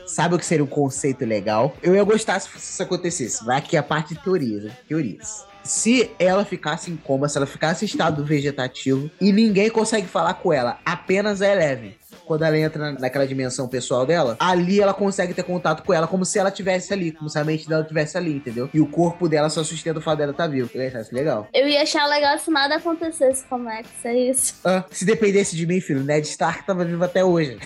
[0.07, 1.77] Sabe o que seria um conceito legal?
[1.83, 3.45] Eu ia gostar se isso acontecesse.
[3.45, 4.77] Vai aqui a parte de teorias, né?
[4.89, 5.47] teorias.
[5.63, 10.35] Se ela ficasse em coma, se ela ficasse em estado vegetativo e ninguém consegue falar
[10.35, 11.95] com ela, apenas a Eleven.
[12.31, 16.07] Quando ela entra na- naquela dimensão pessoal dela, ali ela consegue ter contato com ela
[16.07, 18.71] como se ela tivesse ali, como se a mente dela tivesse ali, entendeu?
[18.73, 20.71] E o corpo dela só sustenta o fato dela estar vivo.
[20.73, 21.49] Eu ia achar isso legal.
[21.53, 24.55] Eu ia achar legal se nada acontecesse com o Max, é isso.
[24.65, 27.59] Ah, se dependesse de mim, filho, Ned Stark tava vivo até hoje.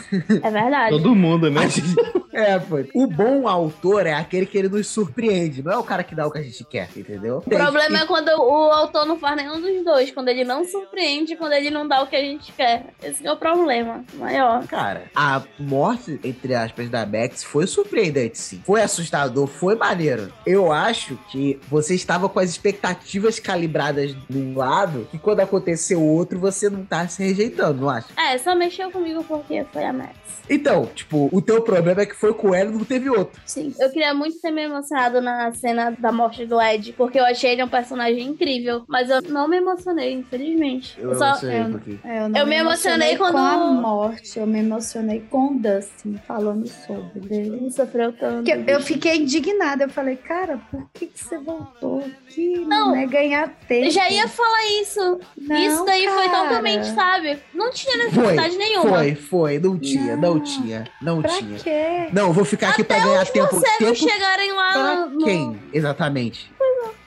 [0.43, 0.97] É verdade.
[0.97, 1.61] Todo mundo, né?
[2.37, 2.79] É, pô.
[2.95, 6.27] O bom autor é aquele que ele nos surpreende, não é o cara que dá
[6.27, 7.37] o que a gente quer, entendeu?
[7.47, 11.37] O problema é quando o autor não faz nenhum dos dois, quando ele não surpreende,
[11.37, 12.87] quando ele não dá o que a gente quer.
[13.01, 14.54] Esse é o problema maior.
[14.63, 18.63] Cara, a morte, entre aspas, da Max foi surpreendente, sim.
[18.65, 20.33] Foi assustador, foi maneiro.
[20.47, 26.07] Eu acho que você estava com as expectativas calibradas num lado, que quando aconteceu o
[26.09, 28.09] outro, você não tá se rejeitando, não acha?
[28.17, 30.15] É, só mexeu comigo porque foi a Max.
[30.49, 33.41] Então, tipo, o teu problema é que foi com ela e não teve outro.
[33.47, 33.73] Sim.
[33.81, 37.53] Eu queria muito ter me emocionado na cena da morte do Ed, porque eu achei
[37.53, 38.85] ele um personagem incrível.
[38.87, 40.97] Mas eu não me emocionei, infelizmente.
[41.01, 41.29] Eu, só.
[41.29, 42.01] emocionei um eu- pouquinho.
[42.05, 44.34] É, eu, não Eu me emocionei com quando- a morte.
[44.39, 47.57] Eu me emocionei com o Dustin falando sobre dele.
[47.57, 48.45] Ele sofreu tanto.
[48.45, 49.85] Que eu- eu fiquei indignada.
[49.85, 52.03] Eu falei, cara, por que, que você voltou?
[52.29, 53.87] Que Não, não é ganhar tempo.
[53.87, 55.21] Eu já ia falar isso.
[55.39, 56.49] Não, isso daí foi cara.
[56.49, 57.39] totalmente, sabe?
[57.55, 58.89] Não tinha Foi, necessidade nenhuma.
[58.99, 59.59] foi, foi.
[59.59, 60.41] Não tinha, não, Não.
[60.41, 61.59] tinha, não Pra tinha.
[61.59, 62.09] quê?
[62.13, 63.61] Não, vou ficar aqui pra Até ganhar tempo.
[63.79, 65.25] tempo chegarem lá pra no...
[65.25, 65.59] quem?
[65.73, 66.53] Exatamente.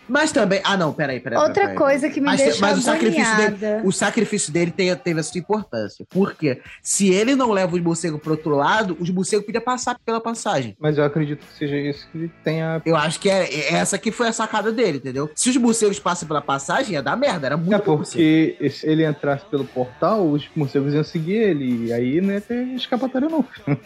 [0.07, 0.61] Mas também.
[0.63, 1.37] Ah, não, peraí, peraí.
[1.37, 1.77] Outra peraí, peraí.
[1.77, 5.23] coisa que me Mas, deixou mas o sacrifício dele, o sacrifício dele tem- teve a
[5.23, 6.05] sua importância.
[6.09, 10.21] Porque se ele não leva os morcegos pro outro lado, os morcegos podiam passar pela
[10.21, 10.75] passagem.
[10.79, 12.81] Mas eu acredito que seja isso que ele tenha.
[12.85, 15.29] Eu acho que é, é essa que foi a sacada dele, entendeu?
[15.35, 17.47] Se os morcegos passam pela passagem, ia dar merda.
[17.47, 21.87] Era muito É porque se ele entrasse pelo portal, os morcegos iam seguir ele.
[21.87, 23.45] E aí não ia ter escapatória, não.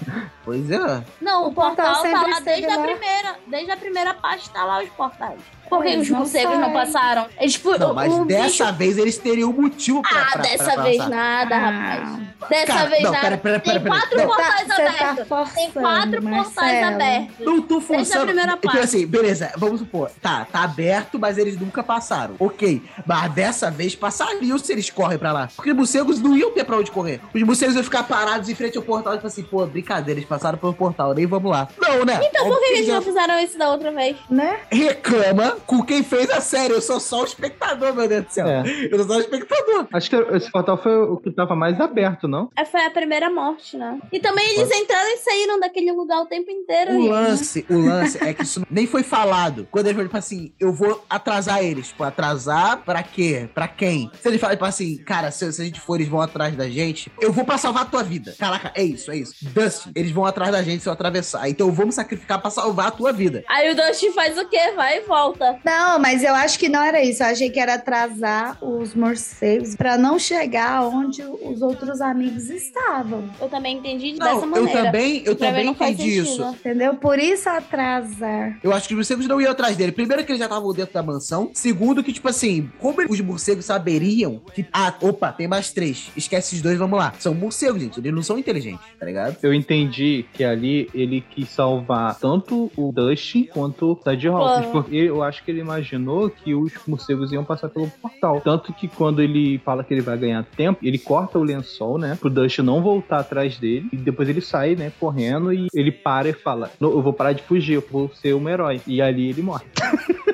[0.43, 1.03] Pois é.
[1.21, 3.35] Não, o, O portal portal, tá lá desde a primeira.
[3.47, 5.39] Desde a primeira parte tá lá os portais.
[5.71, 7.25] Por que os não morcegos não passaram?
[7.39, 10.21] Eles, tipo, Não, mas o dessa bicho- vez eles teriam motivo pra.
[10.21, 11.09] Ah, pra- dessa pra vez passar.
[11.09, 11.59] nada, Ah.
[11.59, 12.31] rapaz.
[12.49, 13.21] Dessa Cara, vez não, nada.
[13.23, 13.95] pera, pera, pera, Tem pera.
[14.01, 14.27] quatro Não.
[14.27, 15.27] portais Tá- tá abertos.
[15.27, 16.95] forçando, Tem quatro portais Marcelo.
[16.95, 17.35] abertos.
[17.39, 18.25] Não tô Desde a forçando.
[18.25, 18.79] primeira Tipo parte.
[18.83, 20.11] assim, beleza, vamos supor.
[20.21, 22.35] Tá, tá aberto, mas eles nunca passaram.
[22.39, 22.81] Ok.
[23.05, 25.47] Mas dessa vez passariam se eles correm pra lá.
[25.55, 27.21] Porque os morcegos não iam ter pra onde correr.
[27.33, 29.13] Os morcegos iam ficar parados em frente ao portal.
[29.13, 31.67] Tipo assim, pô, brincadeira, eles passaram pelo portal, nem vamos lá.
[31.79, 32.19] Não, né?
[32.23, 34.17] Então por que eles já não fizeram isso da outra vez?
[34.29, 34.57] Né?
[34.71, 36.73] Reclama com quem fez a série.
[36.73, 38.47] Eu sou só o espectador, meu Deus do céu.
[38.47, 38.63] É.
[38.91, 39.87] Eu sou só o espectador.
[39.93, 42.49] Acho que esse portal foi o que tava mais aberto, não?
[42.55, 43.99] É, Foi a primeira morte, né?
[44.11, 46.93] E também eles entraram e saíram daquele lugar o tempo inteiro.
[46.93, 49.67] O lance, o lance é que isso nem foi falado.
[49.71, 51.89] Quando ele falou, tipo assim, eu vou atrasar eles.
[51.89, 53.49] Tipo, atrasar pra quê?
[53.53, 54.09] Pra quem?
[54.21, 56.67] Se ele fala, tipo assim, cara, se, se a gente for, eles vão atrás da
[56.69, 58.35] gente, eu vou pra salvar a tua vida.
[58.37, 59.33] Caraca, é isso, é isso.
[59.41, 61.49] Dustin, eles vão atrás da gente se eu atravessar.
[61.49, 63.43] Então eu vou me sacrificar pra salvar a tua vida.
[63.49, 64.71] Aí o Dusty faz o quê?
[64.75, 65.40] Vai e volta.
[65.63, 67.23] Não, mas eu acho que não era isso.
[67.23, 73.29] Eu achei que era atrasar os morcegos pra não chegar onde os outros amigos estavam.
[73.39, 74.83] Eu também entendi Não, dessa eu maneira.
[74.83, 76.43] também, eu também não faz entendi isso.
[76.43, 76.95] Entendeu?
[76.95, 78.59] Por isso atrasar.
[78.63, 79.91] Eu acho que os morcegos não iam atrás dele.
[79.91, 81.49] Primeiro que eles já estavam dentro da mansão.
[81.53, 84.65] Segundo que, tipo assim, como os morcegos saberiam que...
[84.71, 86.11] Ah, opa, tem mais três.
[86.15, 87.13] Esquece esses dois, vamos lá.
[87.19, 87.99] São morcegos, gente.
[87.99, 89.37] Eles não são inteligentes, tá ligado?
[89.41, 94.71] Eu entendi que ali ele quis salvar tanto o Dustin quanto o Ted Hawkins.
[94.71, 98.41] Porque eu acho que ele imaginou que os morcegos iam passar pelo portal.
[98.41, 102.17] Tanto que quando ele fala que ele vai ganhar tempo, ele corta o lençol, né?
[102.19, 103.87] Pro Dustin não voltar atrás dele.
[103.93, 104.91] E depois ele sai, né?
[104.99, 108.33] Correndo e ele para e fala: "Não, Eu vou parar de fugir, eu vou ser
[108.33, 108.81] um herói.
[108.87, 109.65] E ali ele morre.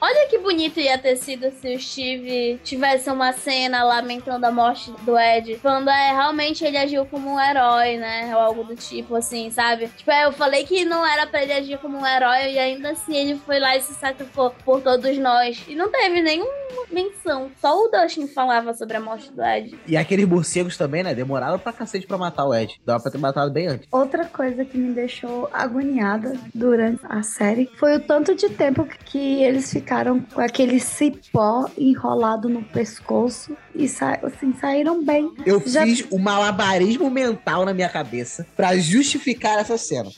[0.00, 4.92] Olha que bonito ia ter sido se o Steve tivesse uma cena lamentando a morte
[5.02, 5.56] do Ed.
[5.56, 8.30] Falando, é, realmente ele agiu como um herói, né?
[8.32, 9.88] Ou algo do tipo, assim, sabe?
[9.96, 12.90] Tipo, é, eu falei que não era pra ele agir como um herói e ainda
[12.90, 15.64] assim ele foi lá e se sacrificou por todos nós.
[15.66, 16.48] E não teve nenhuma
[16.92, 17.50] menção.
[17.60, 19.76] Só o Dustin falava sobre a morte do Ed.
[19.84, 21.12] E aqueles morcegos também, né?
[21.12, 22.80] Demoraram pra cacete pra matar o Ed.
[22.86, 23.88] Dava pra ter matado bem antes.
[23.90, 29.42] Outra coisa que me deixou agoniada durante a série foi o tanto de tempo que
[29.42, 29.87] eles ficaram
[30.34, 35.32] com aquele cipó enrolado no pescoço e sa assim, saíram bem.
[35.46, 40.10] Eu Já- fiz um malabarismo mental na minha cabeça pra justificar essa cena.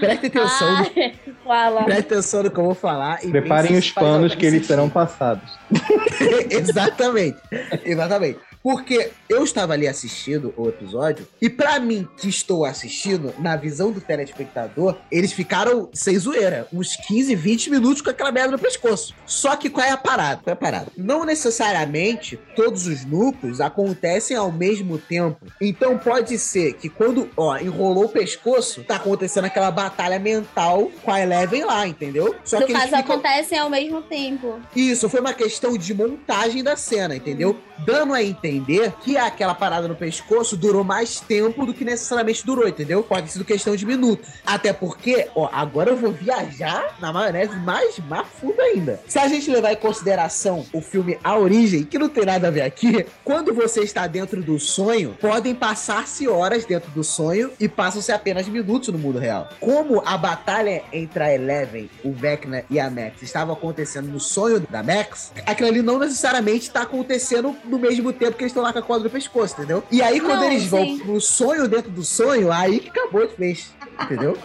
[0.00, 1.14] Presta atenção, no, Ai,
[1.44, 1.84] fala.
[1.84, 3.24] presta atenção no que eu vou falar.
[3.24, 5.58] E Preparem os panos que eles serão passados.
[6.50, 7.38] Exatamente.
[7.84, 8.38] Exatamente.
[8.64, 13.92] Porque eu estava ali assistindo o episódio e pra mim que estou assistindo, na visão
[13.92, 19.14] do telespectador, eles ficaram sem zoeira, uns 15, 20 minutos com aquela merda no pescoço.
[19.26, 20.40] Só que qual é a parada?
[20.42, 20.86] Qual é a parada?
[20.96, 25.44] Não necessariamente todos os núcleos acontecem ao mesmo tempo.
[25.60, 31.10] Então pode ser que quando, ó, enrolou o pescoço, tá acontecendo aquela batalha mental com
[31.12, 32.34] a Eleven lá, entendeu?
[32.42, 33.00] Só No que caso, ficam...
[33.00, 34.58] acontecem ao mesmo tempo.
[34.74, 37.60] Isso, foi uma questão de montagem da cena, entendeu?
[37.84, 38.53] Dando a entender
[39.02, 43.02] que aquela parada no pescoço durou mais tempo do que necessariamente durou, entendeu?
[43.02, 44.28] Pode ser questão de minutos.
[44.44, 47.96] Até porque, ó, agora eu vou viajar na maionese mais,
[48.40, 49.00] fundo ainda.
[49.06, 52.50] Se a gente levar em consideração o filme A Origem, que não tem nada a
[52.50, 57.68] ver aqui, quando você está dentro do sonho, podem passar-se horas dentro do sonho e
[57.68, 59.48] passam-se apenas minutos no mundo real.
[59.60, 64.60] Como a batalha entre a Eleven, o Vecna e a Max estava acontecendo no sonho
[64.60, 68.72] da Max, aquilo ali não necessariamente está acontecendo no mesmo tempo que eles estão lá
[68.72, 69.82] com a corda no pescoço, entendeu?
[69.90, 70.98] E aí, quando Não, eles vão sim.
[70.98, 73.72] pro sonho dentro do sonho, aí que acabou de vez.
[74.02, 74.36] Entendeu?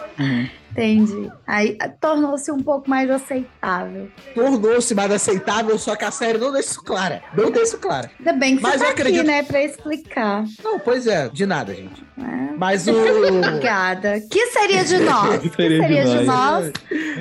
[0.70, 1.30] Entendi.
[1.46, 4.08] Aí ah, tornou-se um pouco mais aceitável.
[4.34, 7.22] Tornou-se mais aceitável, só que a série não deixa isso clara.
[7.36, 8.10] Não deixa isso clara.
[8.18, 10.44] Ainda bem que Mas você eu tá acredito- aqui, né, pra explicar.
[10.62, 12.02] Não, pois é, de nada, gente.
[12.16, 12.54] né?
[12.56, 12.92] Mas o.
[13.40, 14.20] Obrigada.
[14.30, 15.38] Que seria de nós?
[15.40, 16.72] Que Que seria de seria de nós?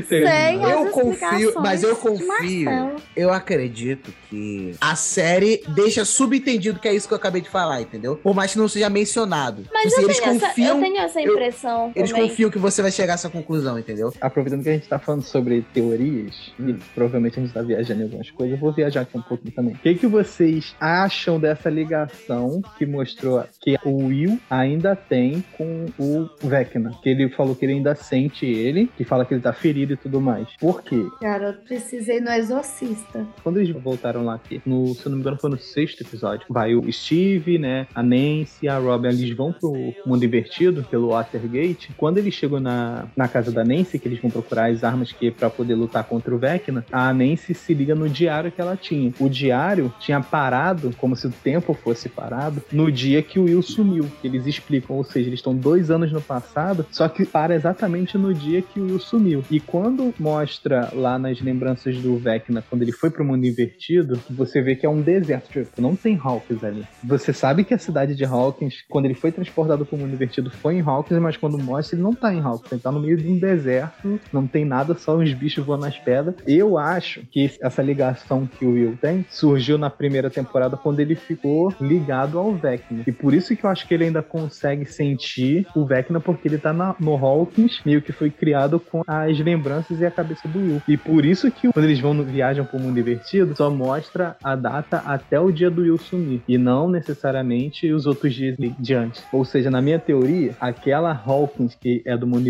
[0.07, 2.69] Sem Eu as confio, mas eu confio.
[3.15, 7.81] Eu acredito que a série deixa subentendido que é isso que eu acabei de falar,
[7.81, 8.15] entendeu?
[8.17, 9.65] Por mais que não seja mencionado.
[9.73, 10.75] Mas Tipo assim, eu eles tenho, essa, confiam.
[10.77, 12.29] eu tenho essa eu- impressão Eles também.
[12.29, 13.38] confiam que você vai chegar a essa conclusão,
[13.77, 14.13] entendeu?
[14.21, 18.03] Aproveitando que a gente tá falando sobre teorias, e provavelmente a gente tá viajando em
[18.03, 19.73] algumas coisas, eu vou viajar aqui um pouco também.
[19.73, 25.85] O que, que vocês acham dessa ligação que mostrou que o Will ainda tem com
[25.97, 26.91] o Vecna?
[27.01, 29.97] Que ele falou que ele ainda sente ele, que fala que ele tá ferido e
[29.97, 30.47] tudo mais.
[30.59, 31.05] Por quê?
[31.21, 33.25] Garoto, precisei no exorcista.
[33.43, 36.45] Quando eles voltaram lá aqui, no, se eu não me engano, foi no sexto episódio,
[36.49, 39.73] vai o Steve, né, a Nancy, a Robin, eles vão pro
[40.05, 41.93] mundo invertido, pelo Watergate.
[41.97, 45.31] Quando eles chegam na, na casa da Nancy, que eles vão procurar as armas que
[45.31, 49.13] para poder lutar contra o Vecna, a Nancy se liga no diário que ela tinha.
[49.19, 53.61] O diário tinha parado, como se o tempo fosse parado, no dia que o Will
[53.61, 54.09] sumiu.
[54.23, 58.33] Eles explicam, ou seja, eles estão dois anos no passado, só que para exatamente no
[58.33, 59.43] dia que o Will sumiu.
[59.49, 64.61] E quando mostra lá nas lembranças do Vecna, quando ele foi pro mundo invertido, você
[64.61, 66.85] vê que é um deserto, tipo, não tem Hawkins ali.
[67.03, 70.75] Você sabe que a cidade de Hawkins, quando ele foi transportado pro mundo invertido, foi
[70.75, 73.27] em Hawkins, mas quando mostra, ele não tá em Hawkins, ele tá no meio de
[73.29, 76.35] um deserto, não tem nada, só uns bichos voando nas pedras.
[76.47, 81.15] Eu acho que essa ligação que o Will tem surgiu na primeira temporada quando ele
[81.15, 83.03] ficou ligado ao Vecna.
[83.05, 86.57] E por isso que eu acho que ele ainda consegue sentir o Vecna, porque ele
[86.57, 90.59] tá na- no Hawkins, meio que foi criado com as lembranças e a cabeça do
[90.59, 90.81] Will.
[90.87, 94.55] E por isso que quando eles vão no, viajam pro mundo invertido, só mostra a
[94.55, 96.41] data até o dia do Will sumir.
[96.47, 98.57] E não necessariamente os outros dias
[98.91, 99.23] antes.
[99.31, 102.47] Ou seja, na minha teoria, aquela Hawkins que é do mundo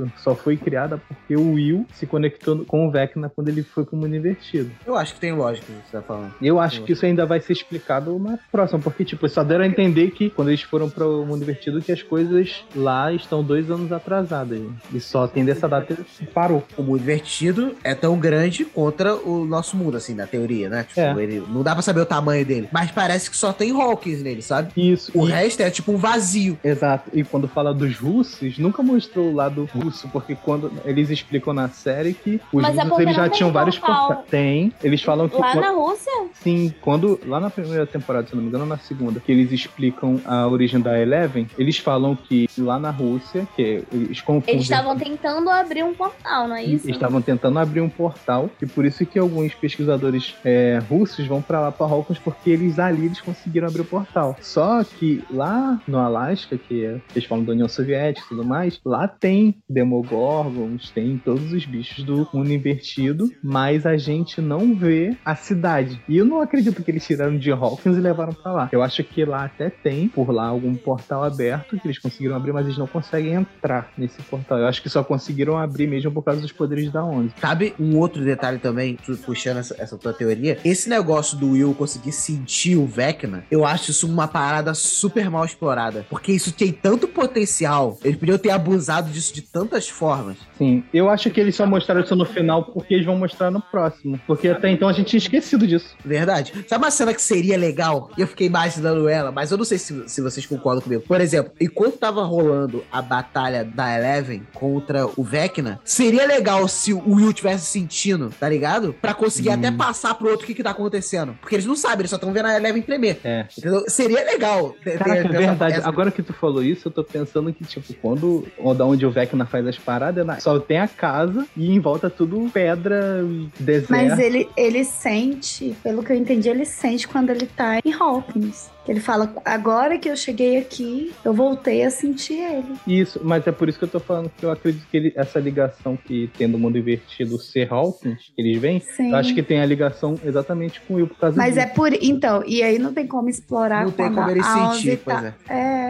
[0.00, 3.84] invertido só foi criada porque o Will se conectou com o Vecna quando ele foi
[3.84, 4.70] pro mundo invertido.
[4.86, 6.34] Eu acho que tem lógica o que você tá falando.
[6.40, 9.66] Eu acho que isso ainda vai ser explicado na próxima, porque, tipo, só deram a
[9.66, 13.92] entender que quando eles foram pro mundo invertido, que as coisas lá estão dois anos
[13.92, 14.60] atrasadas.
[14.92, 15.96] E só tem dessa data
[16.34, 16.64] parou.
[16.76, 20.84] O mundo invertido é tão grande contra o nosso mundo, assim, na teoria, né?
[20.84, 21.22] Tipo, É.
[21.22, 22.68] ele, não dá pra saber o tamanho dele.
[22.72, 24.70] Mas parece que só tem Hawkins nele, sabe?
[24.76, 25.10] Isso.
[25.14, 26.58] O e- resto é tipo um vazio.
[26.62, 27.10] Exato.
[27.12, 31.68] E quando fala dos russos, nunca mostrou o lado russo, porque quando eles explicam na
[31.68, 34.20] série que os Mas é russos porque eles já tinham vários portais.
[34.30, 34.72] Tem.
[34.82, 35.36] Eles falam que.
[35.36, 36.12] Lá quan- na Rússia?
[36.34, 37.18] Sim, quando.
[37.26, 40.80] Lá na primeira temporada, se não me engano, na segunda, que eles explicam a origem
[40.80, 44.54] da Eleven, eles falam que lá na Rússia, que eles confundem.
[44.54, 46.86] Eles estavam tentando abrir um portal, não é isso?
[46.86, 51.40] Eles estavam tentando abrir um portal e por isso que alguns pesquisadores é, russos vão
[51.42, 54.36] pra lá pra Hawkins porque eles ali eles conseguiram abrir o portal.
[54.40, 58.80] Só que lá no Alasca, que é- eles falam da União Soviética e tudo mais,
[58.84, 65.16] lá tem Demogorgons, tem todos os bichos do mundo invertido, mas a gente não vê
[65.24, 66.00] a cidade.
[66.06, 68.68] E eu não acredito que eles tiraram de Hawkins e levaram pra lá.
[68.72, 72.52] Eu acho que lá até tem, por lá, algum portal aberto que eles conseguiram abrir,
[72.52, 74.58] mas eles não conseguem entrar nesse portal.
[74.58, 77.32] Eu acho que só conseguiram abrir mesmo por causa dos poderes da Onze.
[77.40, 80.58] Sabe um outro detalhe também, puxando essa, essa tua teoria?
[80.62, 85.44] Esse negócio do Will conseguir sentir o Vecna, eu acho isso uma parada super mal
[85.44, 86.04] explorada.
[86.10, 87.98] Porque isso tem tanto potencial.
[88.04, 90.36] Eles podiam ter abusado disso de tantas formas.
[90.58, 93.60] Sim, eu acho que eles só mostraram isso no final porque eles vão mostrar no
[93.62, 94.20] próximo.
[94.26, 95.94] Porque até então a gente tinha esquecido disso.
[96.04, 96.52] Verdade.
[96.66, 98.10] Sabe uma cena que seria legal?
[98.18, 101.02] E eu fiquei imaginando ela, mas eu não sei se, se vocês concordam comigo.
[101.06, 106.92] Por exemplo, enquanto tava rolando a batalha da Eleven contra o Vecna, seria legal se
[106.92, 108.92] o Will tivesse sentindo, tá ligado?
[109.00, 111.34] Pra conseguir até passar pro outro o que que tá acontecendo.
[111.40, 113.20] Porque eles não sabem, eles só estão vendo a Eleven tremer.
[113.24, 113.46] É.
[113.56, 113.84] Entendeu?
[113.88, 114.74] Seria legal.
[114.82, 115.74] ter- ter- Caraca, ter é verdade.
[115.78, 119.04] essa- Agora que tu falou isso, eu tô pensando que, tipo, quando ou da onde
[119.06, 123.24] o Vecna faz as paradas, na- só tem a casa e em volta tudo pedra,
[123.58, 123.90] deserto.
[123.90, 128.70] Mas ele, ele sente, pelo que eu entendi, ele sente quando ele tá em Hawkins.
[128.88, 132.64] Ele fala, agora que eu cheguei aqui, eu voltei a sentir ele.
[132.86, 135.38] Isso, mas é por isso que eu tô falando que eu acredito que ele- essa
[135.38, 139.10] ligação que tem do mundo invertido ser Hawkins, que eles vêm, Sim.
[139.10, 141.66] eu acho que tem a ligação exatamente com o Will por causa Mas disso.
[141.66, 141.92] é por.
[141.92, 145.34] Então, e aí não tem como explorar Não tem como ele sentir, tá- pois é.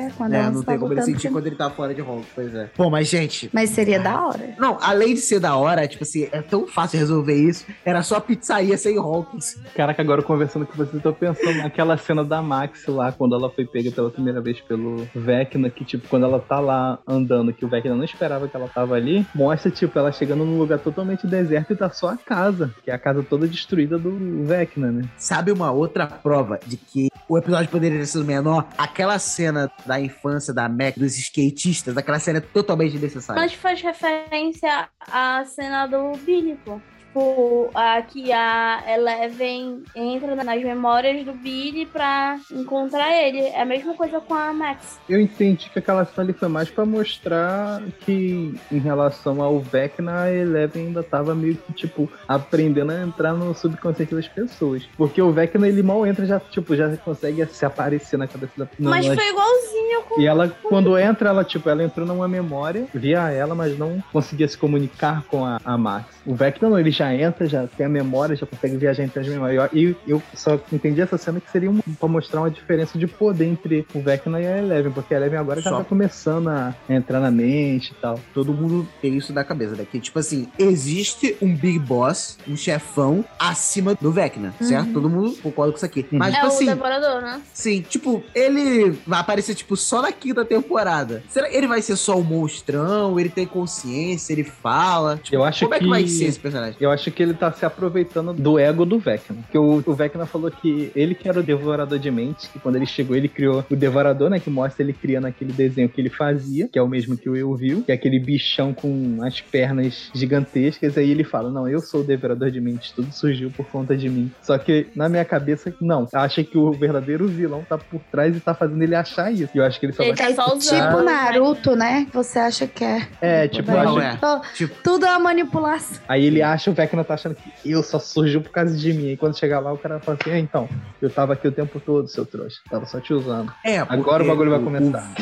[0.07, 1.95] É, quando É, não Ozzy tem tá como ele sentir com- quando ele tá fora
[1.95, 2.71] de Hulk, pois é.
[2.77, 4.55] Bom, mas gente, Mas seria da hora.
[4.59, 7.65] não, além de ser da hora, tipo assim, é tão fácil resolver isso.
[7.85, 9.57] Era só a pizzaria sem Hawkins.
[9.75, 13.51] Caraca, agora conversando com você, eu tô pensando naquela cena da Max lá, quando ela
[13.51, 17.65] foi pega pela primeira vez pelo Vecna, que, tipo, quando ela tá lá andando, que
[17.65, 21.27] o Vecna não esperava que ela tava ali, mostra, tipo, ela chegando num lugar totalmente
[21.27, 25.03] deserto e tá só a casa, que é a casa toda destruída do Vecna, né?
[25.17, 28.67] Sabe uma outra prova de que o episódio poderia ter sido menor?
[28.77, 33.41] Aquela cena da infância da Mac, dos skatistas, aquela cena é totalmente desnecessária.
[33.41, 36.81] Mas faz referência à cena do Billy, pô.
[37.11, 43.41] Tipo, a, que a Eleven entra nas memórias do Billy pra encontrar ele.
[43.41, 44.99] É a mesma coisa com a Max.
[45.09, 50.23] Eu entendi que aquela cena ali foi mais pra mostrar que, em relação ao Vecna,
[50.23, 54.89] a Eleven ainda tava meio que, tipo, aprendendo a entrar no subconsciente das pessoas.
[54.97, 58.69] Porque o Vecna, ele mal entra, já, tipo, já consegue se aparecer na cabeça da
[58.79, 60.21] na- Mas foi igualzinho com.
[60.21, 64.47] E ela, quando entra, ela, tipo, ela entrou numa memória, via ela, mas não conseguia
[64.47, 66.07] se comunicar com a, a Max.
[66.27, 69.27] O Vecna não, ele já entra, já tem a memória, já consegue viajar entre as
[69.27, 69.71] memórias.
[69.73, 73.47] E eu, só entendi essa cena que seria um, pra mostrar uma diferença de poder
[73.47, 76.75] entre o Vecna e a Eleven, porque a Eleven agora já Só- tá começando a
[76.89, 78.19] entrar na mente e tal.
[78.35, 79.87] Todo mundo tem isso na cabeça, né?
[79.91, 84.93] Que, tipo assim, existe um Big Boss, um chefão, acima do Vecna, certo?
[84.93, 86.07] Todo mundo concorda com isso aqui.
[86.13, 87.41] Mas, É tipo o assim, Devorador, né?
[87.53, 91.23] sim, tipo, ele vai aparecer, tipo, só na quinta temporada.
[91.29, 93.19] Será que ele vai ser só um monstrão?
[93.19, 94.33] Ele tem consciência?
[94.33, 95.19] Ele fala?
[95.23, 96.77] Tipo, Eu acho como é que que- vai ser esse personagem?
[96.81, 99.39] Eu acho que ele tá se aproveitando do ego do Vecna.
[99.43, 102.77] Porque o, o Vecna falou que ele que era o devorador de mentes, que quando
[102.77, 104.39] ele chegou, ele criou o devorador, né?
[104.41, 107.33] Que mostra ele criando aquele desenho que ele fazia, que é o mesmo que o
[107.33, 110.97] Will viu, que é aquele bichão com as pernas gigantescas.
[110.97, 114.09] Aí ele fala: Não, eu sou o devorador de mentes, tudo surgiu por conta de
[114.09, 114.31] mim.
[114.43, 116.09] Só que na minha cabeça, não.
[116.13, 119.51] Acha que o verdadeiro vilão tá por trás e tá fazendo ele achar isso.
[119.55, 120.35] E eu acho que ele só Ele vai.
[120.35, 120.45] tá.
[120.59, 122.07] Tipo Naruto, né?
[122.13, 123.09] Você acha que é.
[123.21, 124.13] É, tipo, eu Não, acho é.
[124.15, 125.99] Então, Tipo- Tudo é uma manipulação.
[126.09, 129.09] Aí ele acha, o Vecna tá achando que eu só surgiu por causa de mim.
[129.09, 130.67] E quando chegar lá, o cara fala assim: "É, então,
[131.03, 132.59] eu tava aqui o tempo todo, seu trouxa.
[132.71, 133.53] Tava só te usando.
[133.65, 135.13] É, Agora o bagulho vai começar.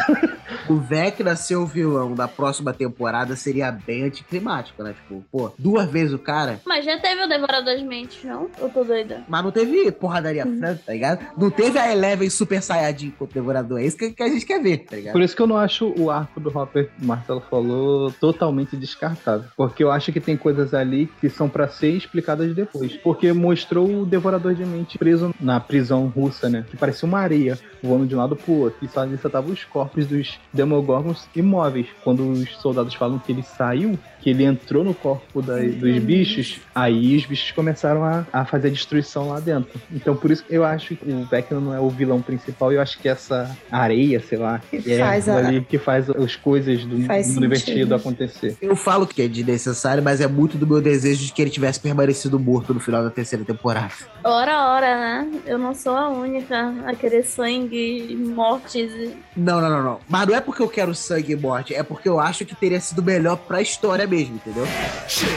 [0.68, 4.94] O, Vecna ser o vilão da próxima temporada seria bem anticlimático, né?
[4.94, 6.60] Tipo, pô, duas vezes o cara.
[6.66, 8.48] Mas já teve o Devorador de Mentes, não?
[8.58, 9.24] Eu tô doida.
[9.28, 11.26] Mas não teve porradaria franca, tá ligado?
[11.36, 13.80] Não teve a Eleven Super Saiyajin contra o Devorador.
[13.80, 15.12] É isso que, que a gente quer ver, tá ligado?
[15.12, 18.76] Por isso que eu não acho o arco do Hopper, que o Marcelo falou, totalmente
[18.76, 19.48] descartável.
[19.56, 22.96] Porque eu acho que tem coisas ali que são pra ser explicadas depois.
[22.96, 26.64] Porque mostrou o Devorador de Mente preso na prisão russa, né?
[26.68, 28.78] Que parecia uma areia voando de um lado pro outro.
[28.84, 31.86] E só nisso estavam os corpos dos Demogorgons imóveis.
[32.02, 36.60] Quando os soldados falam que ele saiu, que ele entrou no corpo da- dos bichos,
[36.74, 39.80] aí os bichos começaram a, a fazer a destruição lá dentro.
[39.92, 42.80] Então por isso que eu acho que o Vecna não é o vilão principal, eu
[42.80, 46.84] acho que essa areia, sei lá, Que é faz a- ali que faz as coisas
[46.84, 47.94] do Faz sentido.
[47.94, 48.56] acontecer.
[48.60, 51.78] Eu falo que é desnecessário, mas é muito do meu desejo de que ele tivesse
[51.80, 53.92] permanecido morto no final da terceira temporada.
[54.24, 55.30] Ora, ora, né?
[55.46, 58.92] Eu não sou a única a querer sangue, mortes.
[58.92, 60.00] e- Não, não, não, não.
[60.08, 62.80] Mas não é porque eu quero sangue e morte, é porque eu acho que teria
[62.80, 64.66] sido melhor pra história mesmo, entendeu?
[65.06, 65.28] Should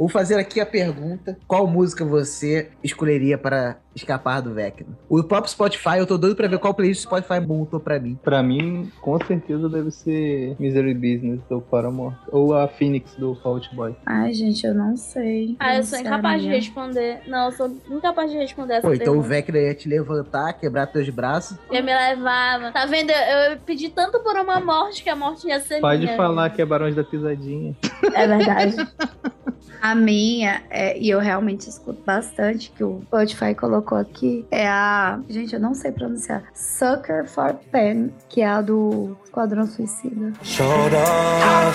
[0.00, 4.96] Vou fazer aqui a pergunta: qual música você escolheria para escapar do Vecna?
[5.10, 8.18] O próprio Spotify, eu tô doido pra ver qual playlist o Spotify montou pra mim.
[8.22, 12.16] Pra mim, com certeza deve ser Misery Business do Paramore.
[12.32, 13.94] Ou a Phoenix do Fault Boy.
[14.06, 15.54] Ai, gente, eu não sei.
[15.60, 17.20] Ah, eu sou incapaz de responder.
[17.26, 19.20] Não, eu sou incapaz de responder essa Pô, então o.
[19.20, 21.58] Vecna ia te levantar, quebrar teus braços.
[21.70, 22.72] Ia me levava.
[22.72, 23.10] Tá vendo?
[23.10, 26.16] Eu, eu pedi tanto por uma morte que a morte ia ser Pode minha.
[26.16, 27.76] falar que é Barões da Pisadinha.
[28.14, 28.76] É verdade.
[29.80, 35.20] A minha, é, e eu realmente escuto bastante, que o Spotify colocou aqui, é a.
[35.28, 36.42] Gente, eu não sei pronunciar.
[36.54, 40.32] Sucker for Pen, que é a do Esquadrão Suicida.
[40.42, 41.70] Showed up.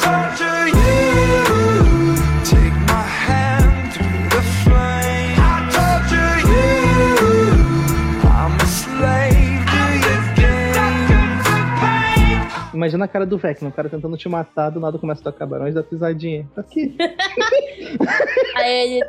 [12.76, 15.46] Imagina a cara do Vecna, o cara tentando te matar, do nada começa a tocar
[15.46, 16.46] Barões da Pisadinha.
[16.54, 16.96] Tá Aqui.
[18.56, 19.06] Aí ele,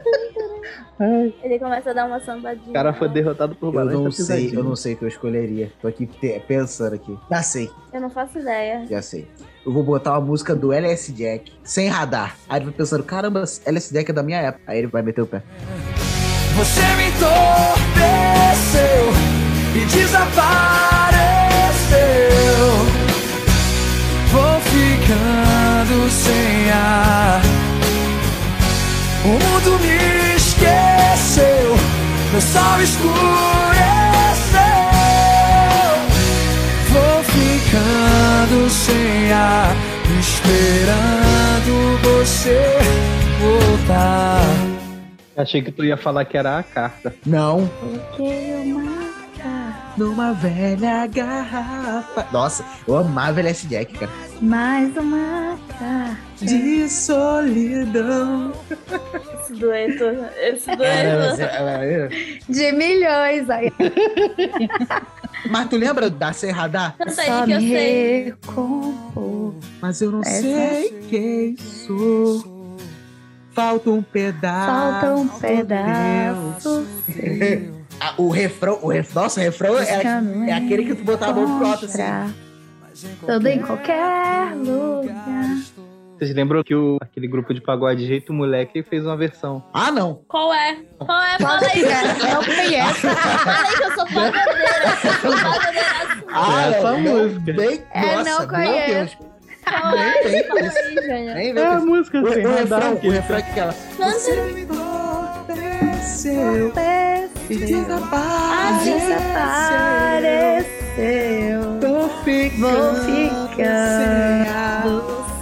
[1.01, 2.71] Ai, ele começa a dar uma sambadinha.
[2.71, 5.05] o cara foi derrotado por Eu Barões não da sei, eu não sei o que
[5.05, 5.73] eu escolheria.
[5.83, 7.19] Tô aqui te- pensando aqui.
[7.31, 8.87] Já sei, Eu não faço ideia.
[8.89, 9.27] já sei.
[9.65, 12.37] Eu vou botar uma música do LS Jack, sem radar.
[12.49, 14.63] Aí ele vai pensando, caramba, LS Jack é da minha época.
[14.71, 15.43] Aí ele vai meter o pé.
[16.57, 19.13] Você me entorpeceu
[19.75, 20.67] e desapareceu
[25.07, 27.41] ficando sem ar.
[29.25, 31.77] O mundo me esqueceu,
[32.33, 33.17] meu sol escureceu.
[36.91, 39.77] Vou ficando sem ar,
[40.19, 42.79] esperando você
[43.41, 44.43] voltar.
[45.37, 47.15] Achei que tu ia falar que era a carta.
[47.25, 47.71] Não.
[47.83, 49.16] Eu quero mais
[49.97, 52.27] numa velha garrafa.
[52.33, 54.11] Nossa, eu amava LS Jack, cara.
[54.41, 56.19] mais uma carta.
[56.41, 58.53] De solidão.
[59.41, 60.05] Esse dueto.
[60.39, 61.37] Esse Cara, dueto.
[61.37, 62.09] você- é,
[62.49, 63.73] De milhões aí.
[65.51, 66.95] Mas tu lembra da Serradá?
[66.99, 68.25] Canta aí que eu me sei.
[68.25, 69.55] recompor.
[69.81, 72.77] Mas eu não Essa sei quem sou.
[73.53, 75.01] Falta um pedaço.
[75.01, 76.87] Falta um pedaço
[78.01, 80.03] Ah, o refrão, o ref, nossa, o refrão é,
[80.49, 82.03] é aquele que tu botar a mão pro alto assim.
[83.27, 85.57] Tudo em qualquer lugar.
[86.19, 89.63] Vocês lembram que o, aquele grupo de pagode Jeito Moleque fez uma versão?
[89.75, 90.23] Ah, não.
[90.27, 90.79] Qual é?
[90.99, 91.39] Qual é?
[91.39, 91.81] Fala aí.
[91.81, 93.07] ser, não conheço.
[93.09, 94.97] Fala aí que eu sou pagodeira.
[95.13, 96.25] Eu sou pagodeira.
[96.33, 97.53] Ah, Essa não, música.
[97.53, 98.95] Bem, É, nossa, não meu conheço.
[98.95, 99.17] Deus.
[99.67, 100.23] Qual é?
[100.25, 101.59] Bem, Fala aí, Jânio.
[101.59, 102.81] É a música o, sem o radar.
[102.81, 103.75] refrão, o que- refrão é aquela.
[103.99, 104.43] Canta.
[104.55, 106.73] me entorpeceu
[107.49, 107.55] e
[110.57, 111.61] Desapareceu.
[111.81, 113.65] Tô ficando Vou ficando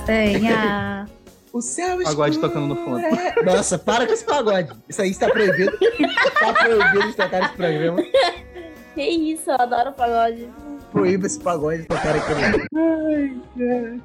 [0.07, 1.05] sem ar.
[1.55, 2.99] O céu Pagode escuro tocando no fundo.
[2.99, 4.73] é- Nossa, para com esse pagode.
[4.89, 5.71] Isso aí está proibido.
[5.81, 8.03] Está proibido de tocar esse programa.
[8.93, 10.49] Que isso, eu adoro pagode.
[10.95, 12.68] Proíba esse pagode de tocar aqui.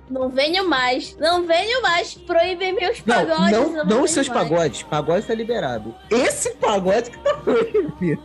[0.09, 1.15] Não venho mais.
[1.19, 2.15] Não venho mais.
[2.15, 3.51] Proíbem meus Não, pagodes.
[3.51, 4.41] não, não os seus mais.
[4.49, 4.81] pagodes.
[4.83, 5.93] Pagode tá liberado.
[6.09, 8.21] Esse pagode que tá proibido.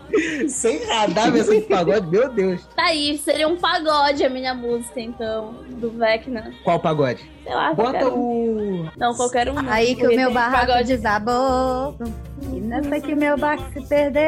[0.49, 2.67] Sem radar versão de pagode, meu Deus.
[2.75, 6.51] Tá aí, seria um pagode a minha música, então, do Vecna.
[6.65, 7.21] Qual pagode?
[7.45, 8.19] Sei lá, Bota qualquer um.
[8.87, 8.91] o.
[8.97, 9.55] Não, qualquer um.
[9.55, 10.89] não, Aí que o meu barraco pagode.
[10.89, 11.99] desabou.
[12.51, 14.23] E nessa que meu barco se Não, perdeu.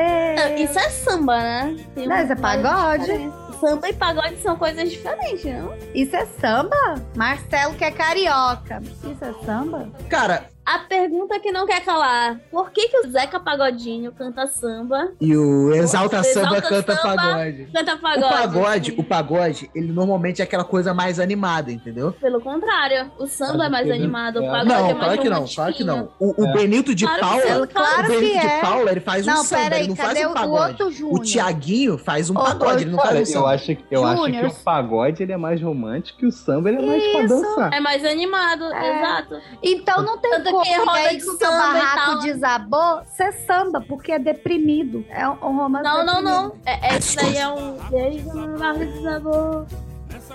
[0.59, 1.77] Isso é samba, né?
[1.95, 3.31] Tem Não, isso é pagode.
[3.61, 5.75] Samba e pagode são coisas diferentes, não?
[5.95, 6.77] Isso é samba?
[7.17, 8.83] Marcelo que é carioca.
[8.83, 9.89] Isso é samba?
[10.09, 15.13] Cara, A pergunta que não quer calar: por que, que o Zeca Pagodinho canta samba,
[15.21, 17.17] e o Exalta Exalta Samba canta Samba.
[17.17, 17.69] pagode.
[17.73, 18.29] canta O pagode?
[18.29, 22.13] pagode, o pagode, ele normalmente é aquela coisa mais animada, entendeu?
[22.13, 24.47] Pelo contrário, o samba é mais animado, o É.
[24.51, 26.09] pagode é Não, mais claro que não, claro que não.
[26.19, 26.53] O, o É.
[26.53, 28.61] Benito de Claro que Paula, sim, o claro Benito que de é.
[28.61, 30.35] Paula, ele faz um Não, samba, pera ele aí, não cadê faz o, um o
[30.35, 30.83] pagode.
[30.83, 31.25] O Júnior?
[31.25, 35.23] Tiaguinho faz um pagode, ele não faz um eu acho, eu acho que o pagode
[35.23, 37.29] ele é mais romântico e o samba ele é mais pra Isso.
[37.29, 37.73] dançar.
[37.73, 38.99] É mais animado, É.
[38.99, 39.37] exato.
[39.63, 40.65] Então não tem Tanto como.
[40.65, 45.05] que roda aí de o samba e barraco desabou, ser samba, porque é deprimido.
[45.11, 46.31] É um, romance Não, não, deprimido.
[46.31, 46.57] não.
[46.67, 47.77] É, esse daí é um.
[47.91, 49.67] Desde o barro de sabor.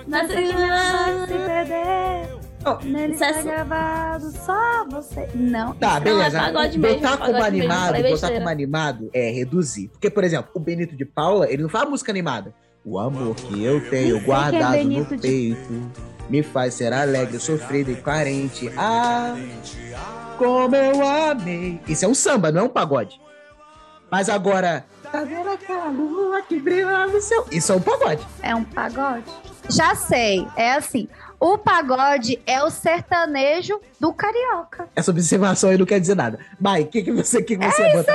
[0.07, 0.33] Nessa
[1.27, 2.41] Se perder.
[2.63, 5.27] Não, Nele isso é tá só- gravado só você.
[5.33, 5.73] Não.
[5.73, 6.37] Tá, beleza.
[6.37, 9.87] é pagode mesmo, botar como pagode animado, botar como animado é reduzir.
[9.87, 12.53] Porque, por exemplo, o Benito de Paula, ele não faz música animada.
[12.85, 15.91] O amor que eu tenho Nem sei quem é guardado no Benito de- peito
[16.29, 18.71] me faz ser alegre, sofrido e carente.
[18.77, 19.35] Ah,
[20.37, 21.79] como eu amei.
[21.87, 23.19] Isso é um samba, não é um pagode.
[24.09, 27.45] Mas agora, tá vendo aquela lua que brilha no céu?
[27.51, 28.27] Isso é um pagode.
[28.41, 29.25] É um pagode?
[29.69, 30.47] Já sei.
[30.55, 31.07] É assim.
[31.41, 34.87] O pagode é o sertanejo do carioca.
[34.95, 36.37] Essa observação aí não quer dizer nada.
[36.59, 38.13] Mai, o que, que você, que que você É bota?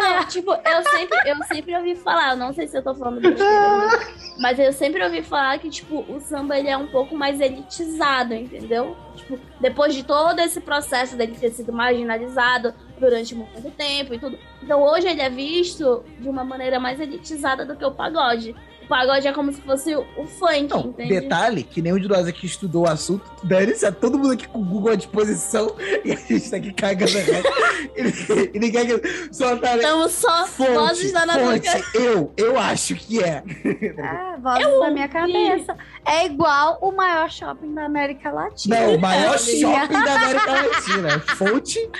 [0.00, 3.20] Não, tipo, eu sempre, eu sempre ouvi falar, eu não sei se eu tô falando
[3.20, 4.00] besteira,
[4.40, 8.34] mas eu sempre ouvi falar que, tipo, o samba ele é um pouco mais elitizado,
[8.34, 8.96] entendeu?
[9.14, 14.36] Tipo, depois de todo esse processo dele ter sido marginalizado durante muito tempo e tudo.
[14.60, 18.52] Então hoje ele é visto de uma maneira mais elitizada do que o pagode.
[18.84, 21.20] O pagode é como se fosse o, funk, Não, entende?
[21.20, 23.24] detalhe que nenhum de nós aqui estudou o assunto.
[23.42, 25.74] Dane-se, é todo mundo aqui com o Google à disposição
[26.04, 27.50] e a gente tá aqui cagando a regra.
[27.96, 29.00] e, e ninguém quer
[29.32, 31.84] soltar Estamos só vozes da fonte, natureza.
[31.94, 33.42] eu, eu acho que é.
[33.64, 35.76] É, voz da minha cabeça.
[36.04, 38.80] É igual o maior shopping da América Latina.
[38.80, 41.20] Não, o maior shopping da América Latina.
[41.36, 41.90] Fonte.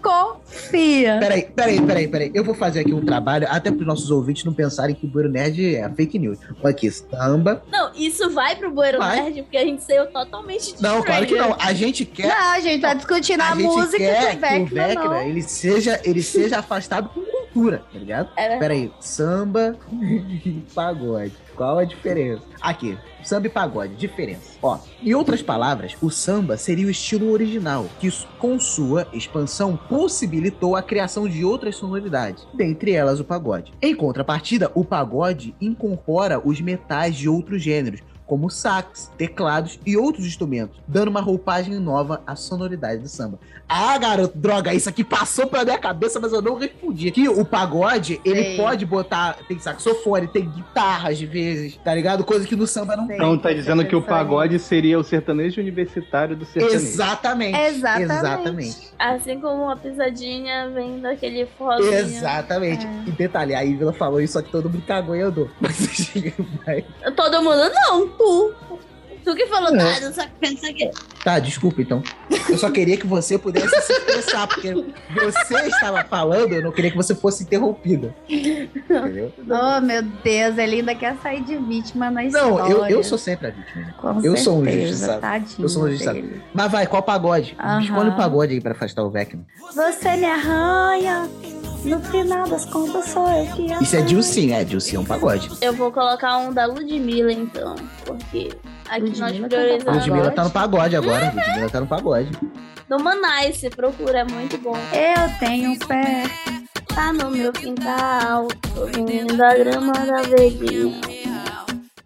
[0.00, 1.18] Confia.
[1.18, 2.30] Peraí, peraí, peraí, peraí.
[2.32, 5.08] Eu vou fazer aqui um trabalho, até para os nossos ouvintes não pensarem que o
[5.08, 6.27] Bueiro Nerd é fake news.
[6.62, 7.62] Olha aqui, samba.
[7.70, 9.22] Não, isso vai pro Bueiro Vai.
[9.22, 10.82] Nerd, porque a gente saiu totalmente diferente.
[10.82, 11.56] Não, claro que não.
[11.60, 12.28] A gente quer.
[12.28, 15.04] Não, a gente tá discutindo a, a gente música quer do que o Vecna, Vecna
[15.04, 15.22] não.
[15.22, 18.28] ele seja, ele seja afastado com cultura, tá ligado?
[18.36, 18.60] É verdade.
[18.60, 21.32] Peraí, samba e pagode.
[21.56, 22.42] Qual a diferença?
[22.60, 24.58] Aqui, samba e pagode, diferença.
[24.62, 30.76] Ó, em outras palavras, o samba seria o estilo original, que com sua expansão possibilitou
[30.76, 33.72] a criação de outras sonoridades, dentre elas o pagode.
[33.82, 40.26] Em contrapartida, o pagode incorpora os metais de outros gêneros, como sax, teclados e outros
[40.26, 43.38] instrumentos, dando uma roupagem nova à sonoridade do samba.
[43.66, 47.10] Ah, garoto, droga, isso aqui passou pela minha cabeça, mas eu não respondi.
[47.10, 48.56] Que o pagode, ele Sei.
[48.56, 52.24] pode botar, tem saxofone, tem guitarra às vezes, tá ligado?
[52.24, 53.16] Coisa que no samba não Sei.
[53.16, 53.26] tem.
[53.26, 56.76] Então tá dizendo que o pagode seria o sertanejo universitário do sertanejo.
[56.76, 57.58] Exatamente.
[57.58, 58.12] Exatamente.
[58.12, 58.76] Exatamente.
[58.98, 61.92] Assim como uma pisadinha vem daquele forrozinho.
[61.94, 62.86] Exatamente.
[63.06, 65.48] E detalhe, a Ivila falou isso, só que todo mundo cagou e andou.
[65.60, 65.78] Mas,
[66.66, 68.52] mas- Todo mundo, não, tu.
[69.24, 69.78] Tu que falou, É.
[69.78, 70.90] tá, não sei o que.
[71.22, 72.02] Tá, desculpa então.
[72.48, 76.90] Eu só queria que você pudesse se expressar, porque você estava falando, eu não queria
[76.90, 78.14] que você fosse interrompida.
[78.28, 79.32] Entendeu?
[79.50, 82.48] Oh, meu Deus, ele ainda quer sair de vítima na história.
[82.48, 83.92] Não, eu, eu sou sempre a vítima.
[83.98, 85.62] Com eu sou um certeza, injustiçado.
[85.62, 86.22] Eu sou um injustiçado.
[86.22, 86.42] dele.
[86.54, 87.54] Mas vai, qual pagode?
[87.58, 87.82] Aham.
[87.82, 89.44] Escolhe o pagode aí pra afastar o Vecna.
[89.74, 91.28] Você me arranha,
[91.88, 93.82] no final das contas sou eu que arranho.
[93.82, 95.50] Isso é Dilcinho, é, Dilcinho é um pagode.
[95.60, 97.74] Eu vou colocar um da Ludmilla, então.
[98.04, 98.50] Porque
[98.88, 100.06] aqui Ludmilla nós tá priorizamos.
[100.06, 102.30] Ludmilla tá no pagode agora, Ludmilla tá no pagode.
[102.88, 104.76] No Manice, procura, é muito bom.
[104.92, 106.24] Eu tenho um pé.
[106.94, 111.00] Tá no meu quintal, ouvindo a grama da verdinha.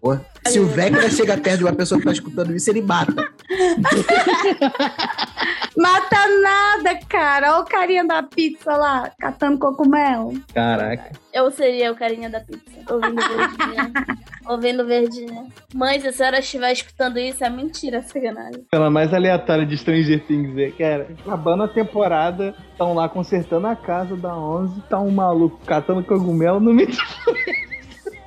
[0.00, 3.12] Pô, se o Vecna chega perto de uma pessoa que tá escutando isso, ele mata.
[5.76, 7.54] Mata nada, cara.
[7.54, 10.34] Olha o carinha da pizza lá, catando cogumelo.
[10.52, 11.12] Caraca.
[11.32, 13.92] Eu seria o carinha da pizza, ouvindo verdinha.
[14.46, 15.46] ouvindo verdinha.
[15.74, 18.66] Mãe, se a senhora estiver escutando isso, é mentira, sacanagem.
[18.70, 21.08] Pela mais aleatória de Stranger Things, é, cara.
[21.24, 26.60] Acabando a temporada, estão lá consertando a casa da 11, tá um maluco catando cogumelo
[26.60, 26.90] no meio.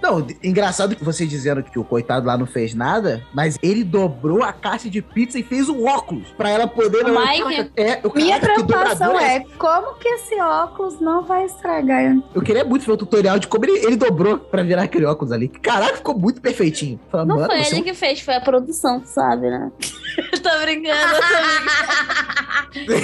[0.06, 4.44] Não, engraçado que você dizendo que o coitado lá não fez nada, mas ele dobrou
[4.44, 7.04] a caixa de pizza e fez um óculos pra ela poder.
[7.06, 7.72] Mike?
[7.76, 12.16] É, o Minha preocupação é como que esse óculos não vai estragar.
[12.36, 15.32] Eu queria muito ver o tutorial de como ele, ele dobrou pra virar aquele óculos
[15.32, 15.48] ali.
[15.48, 17.00] Caraca, ficou muito perfeitinho.
[17.12, 19.72] Fala, Não mano, foi ele é um- que fez, foi a produção, tu sabe, né?
[20.44, 22.96] tô brincando, tô brincando.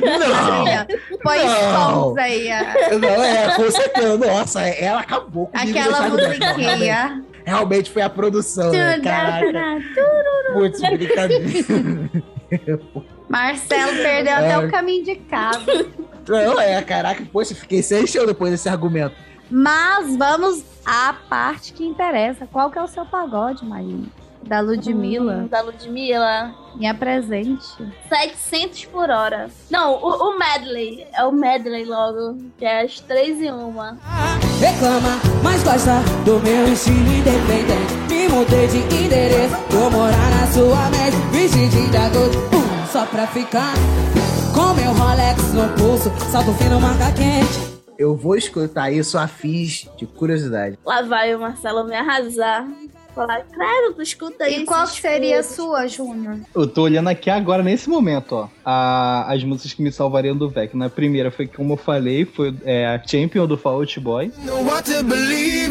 [0.00, 0.86] Não, Filha,
[1.22, 2.00] Põe Não.
[2.14, 2.48] sons aí.
[3.00, 4.16] não, é, com certeza.
[4.16, 5.78] Nossa, ela acabou comigo.
[5.80, 6.38] Aquela deixando bem.
[6.38, 7.24] Não, realmente, musiquinha.
[7.44, 9.00] realmente foi a produção, né?
[9.00, 9.82] Caraca,
[10.52, 12.10] putz, brincadeira.
[13.28, 14.58] Marcelo perdeu até É.
[14.58, 15.86] o caminho de casa.
[16.28, 19.14] Não, é, caraca, poxa, fiquei sem chão depois desse argumento.
[19.50, 22.46] Mas vamos à parte que interessa.
[22.46, 24.06] Qual que é o seu pagode, Marinha?
[24.42, 25.36] Da Ludmilla?
[25.44, 26.54] Hum, da Ludmilla.
[26.74, 27.66] Me apresente.
[28.08, 29.48] 700 por hora.
[29.70, 31.06] Não, o, o medley.
[31.12, 32.38] É o medley logo.
[32.58, 33.98] Que é as três em uma.
[34.60, 37.94] Reclama, mas gosta do meu estilo independente.
[38.08, 41.16] Me mudei de endereço, vou morar na sua mente.
[41.30, 43.74] Vestidinho de adulto, uh, só pra ficar.
[44.54, 47.70] Com meu Rolex no pulso, salto fino, marca quente.
[47.98, 50.78] Eu vou escutar isso a fins de curiosidade.
[50.84, 52.66] Lá vai o Marcelo me arrasar.
[53.14, 54.60] Falar, credo, tu escuta isso.
[54.60, 56.38] E qual seria a sua, Júnior?
[56.54, 58.48] Eu tô olhando aqui agora, nesse momento, ó.
[58.64, 60.86] a- as músicas que me salvariam do Vecna.
[60.86, 64.32] A primeira foi, como eu falei, foi é, a Champion do Fall Out Boy.
[64.44, 65.69] know what to believe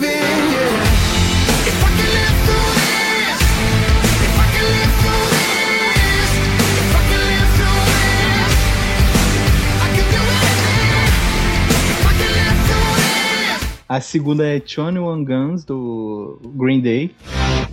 [14.00, 17.14] A segunda é 21 Guns do Green Day.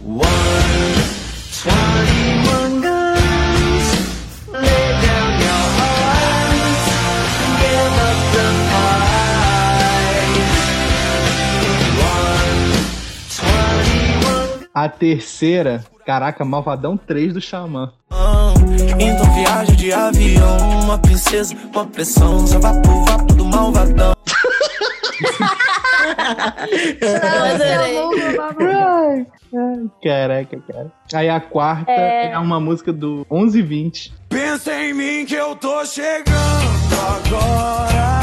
[0.02, 0.04] Guns.
[0.04, 0.26] One.
[14.74, 17.92] A terceira, caraca, Malvadão 3 do Xamã.
[18.98, 24.12] Então viagem de avião, uma princesa, uma pressão, só vapo, vapo do malvadão.
[28.48, 29.26] adorei.
[30.02, 30.92] Caraca, cara.
[31.14, 32.38] Aí a quarta é, É.
[32.38, 34.12] uma música do 1120.
[34.28, 38.20] Pensa em mim que eu tô chegando agora.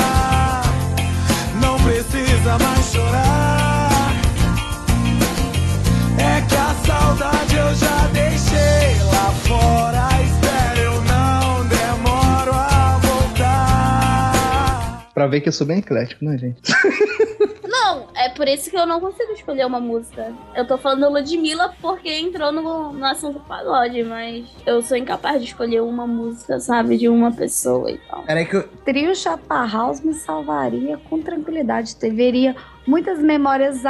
[1.61, 3.89] Não precisa mais chorar.
[6.19, 10.07] É que a saudade eu já deixei lá fora.
[10.23, 15.07] Espera, eu não demoro a voltar.
[15.13, 16.61] Pra ver que eu sou bem eclético, né, gente?
[17.73, 20.31] Não, é por isso que eu não consigo escolher uma música.
[20.53, 25.47] Eu tô falando Ludmilla porque entrou no, no assunto pagode, mas eu sou incapaz de
[25.47, 26.97] escolher uma música, sabe?
[26.97, 28.21] De uma pessoa e tal.
[28.23, 28.67] Peraí que eu.
[28.85, 31.95] Trio Chapa House me salvaria com tranquilidade.
[31.95, 32.55] Deveria
[32.85, 33.83] muitas memórias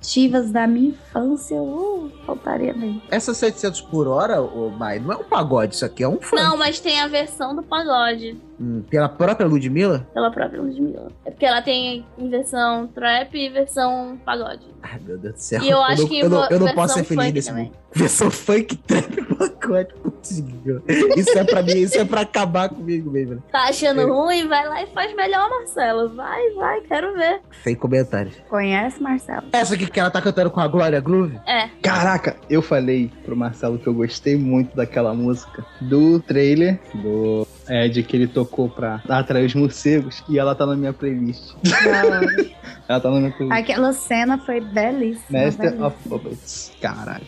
[0.00, 1.56] afetivas da minha infância.
[1.60, 3.02] Uh, faltaria bem.
[3.10, 6.42] Essa 700 por hora, ô Mai, não é um pagode, isso aqui é um funk.
[6.42, 8.36] Não, mas tem a versão do pagode.
[8.58, 10.06] Hum, pela própria Ludmilla?
[10.12, 11.08] Pela própria Ludmilla.
[11.24, 14.66] É porque ela tem em versão trap e versão pagode.
[14.82, 15.62] Ai, meu Deus do céu.
[15.62, 17.64] E eu acho não, que eu não, eu não posso ser feliz nesse também.
[17.66, 17.76] mundo.
[17.92, 19.94] Versão funk, trap, pagode.
[19.94, 20.82] Putz, grila.
[21.16, 23.42] Isso é pra mim, isso é pra acabar comigo mesmo.
[23.50, 24.04] Tá achando É.
[24.04, 24.46] ruim?
[24.46, 26.14] Vai lá e faz melhor, Marcelo.
[26.14, 27.40] Vai, vai, quero ver.
[27.62, 28.34] Sem comentários.
[28.48, 29.46] Conhece, Marcelo?
[29.52, 31.38] Essa aqui que ela tá cantando com a Glória Groove?
[31.46, 31.68] É.
[31.82, 38.02] Caraca, eu falei pro Marcelo que eu gostei muito daquela música do trailer do Ed
[38.02, 41.54] que ele tocou pra atrair os morcegos e ela tá na minha playlist.
[42.88, 43.56] Ela tá na minha playlist.
[43.56, 45.44] Aquela cena foi belíssima.
[45.44, 45.86] Master belíssima.
[45.86, 46.72] of Puppets.
[46.80, 47.24] Caralho.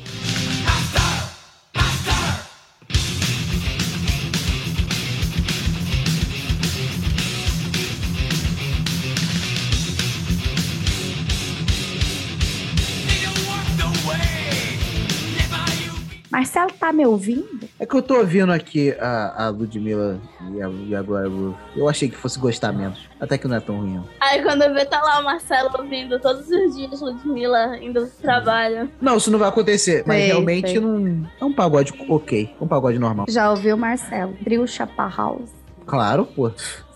[16.83, 17.69] Tá me ouvindo?
[17.79, 20.21] É que eu tô ouvindo aqui a, a Ludmilla
[20.53, 21.57] e a, e a Glória Groove.
[21.77, 23.09] Eu achei que fosse gostar menos.
[23.21, 24.03] Até que não é tão ruim.
[24.21, 28.11] Aí quando eu ver, tá lá o Marcelo ouvindo todos os dias Ludmilla indo pro
[28.21, 28.91] trabalho.
[29.01, 30.03] Não, isso não vai acontecer.
[30.05, 30.81] Mas Sei, realmente sei.
[30.81, 31.25] não.
[31.41, 32.53] É um pagode ok.
[32.61, 33.27] Um pagode normal.
[33.29, 34.35] Já ouviu, Marcelo?
[34.43, 35.51] Trio Chapa House.
[35.87, 36.51] Claro, pô.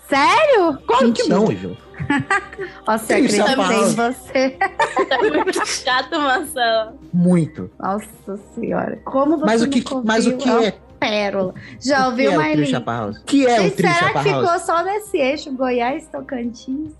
[0.09, 0.78] Sério?
[0.87, 1.77] Claro que não, Ivan.
[2.87, 4.51] Nossa, eu acreditei em você.
[5.09, 6.99] Tá muito chato, Marcelo.
[7.12, 7.70] Muito.
[7.78, 8.99] Nossa senhora.
[9.05, 10.74] Como você Mas o que, mas o que uma é?
[10.99, 11.55] pérola.
[11.81, 12.43] Já ouviu, é o
[13.24, 16.93] que é o Trio será Chapa que ficou só nesse eixo Goiás, Tocantins?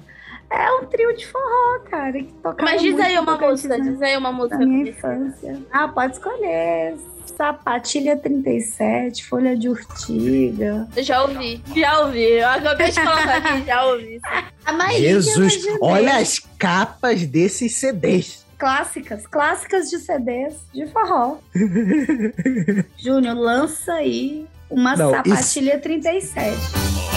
[0.51, 2.13] É um trio de forró, cara.
[2.13, 3.85] Que Mas diz muito aí uma música, né?
[3.91, 4.59] diz aí uma música.
[4.59, 5.59] Da minha infância.
[5.73, 6.97] Ah, pode escolher.
[7.37, 10.89] Sapatilha 37, Folha de Urtiga.
[10.97, 12.23] Eu já ouvi, já ouvi.
[12.23, 14.21] Eu acabei de colocar aqui, já ouvi.
[14.65, 18.45] A Maíra Jesus, olha as capas desses CDs.
[18.59, 21.37] Clássicas, clássicas de CDs de forró.
[22.97, 26.57] Júnior, lança aí uma Não, sapatilha 37.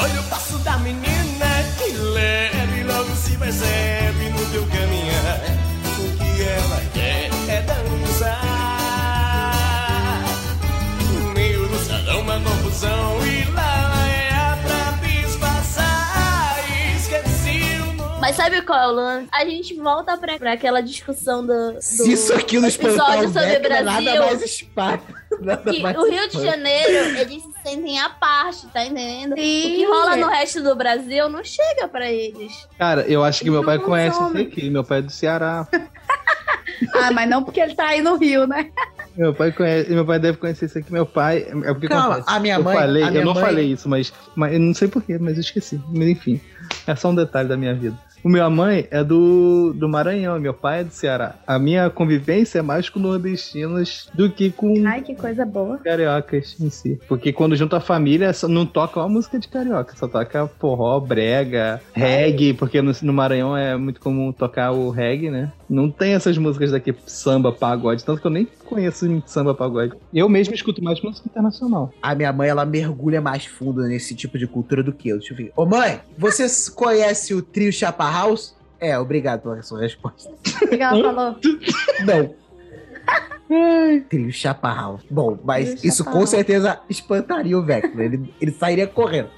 [0.02, 1.45] Olha o passo da menina
[1.77, 4.28] que leve logo se percebe
[12.80, 16.56] confusão e lá é pra disfarçar.
[16.95, 18.19] Esqueci o nome.
[18.22, 19.27] Mas sabe qual é o lance?
[19.34, 23.30] A gente volta pra, pra aquela discussão do, do Se isso aqui não espantar episódio
[23.30, 24.22] o sobre Beck, é nada Brasil.
[24.26, 25.03] mais espanta.
[25.41, 26.41] Nada que mais o Rio de.
[26.41, 29.35] Janeiro, eles se sentem à parte, tá entendendo?
[29.35, 30.19] Sim, o que rola é.
[30.22, 32.65] no resto do Brasil não chega pra eles.
[32.77, 34.47] Cara, eu acho que meu Não pai conhece isso funciona.
[34.47, 34.69] aqui.
[34.69, 35.68] Meu pai é do Ceará.
[36.95, 38.72] Ah, mas não porque ele tá aí no Rio, né?
[39.20, 40.94] Meu pai conhece, meu pai deve conhecer isso aqui.
[40.94, 41.40] Meu pai.
[41.66, 42.30] É porque Calma, acontece.
[42.38, 44.60] a minha eu mãe- Falei, a minha eu não mãe- falei isso, mas, mas eu
[44.62, 45.80] não sei porquê, mas eu esqueci.
[45.94, 46.40] Mas enfim,
[46.88, 47.98] é só um detalhe da minha vida.
[48.24, 51.36] O minha mãe é do, do Maranhão, meu pai é do Ceará.
[51.48, 55.78] A minha convivência é mais com nordestinos do que com Ai, que coisa boa.
[55.78, 57.00] cariocas em si.
[57.08, 61.00] Porque quando junta a família, só não toca uma música de carioca, só toca forró,
[61.00, 65.52] brega, reggae, porque no, no Maranhão é muito comum tocar o reggae, né?
[65.70, 69.94] Não tem essas músicas daqui, samba, pagode, tanto que eu nem conheço samba, pagode.
[70.12, 71.94] Eu mesmo escuto mais música internacional.
[72.02, 75.20] A minha mãe, ela mergulha mais fundo nesse tipo de cultura do que eu.
[75.20, 75.54] Deixa eu ver.
[75.56, 78.56] Ô mãe, você conhece o trio Chapa House?
[78.80, 80.30] É, obrigado pela sua resposta.
[80.30, 81.36] O que ela falou?
[82.06, 82.34] Não.
[84.10, 85.04] trio Chapa House.
[85.10, 88.00] Bom, mas Trio isso Chapa com certeza espantaria o Vector.
[88.00, 89.30] Ele, ele sairia correndo.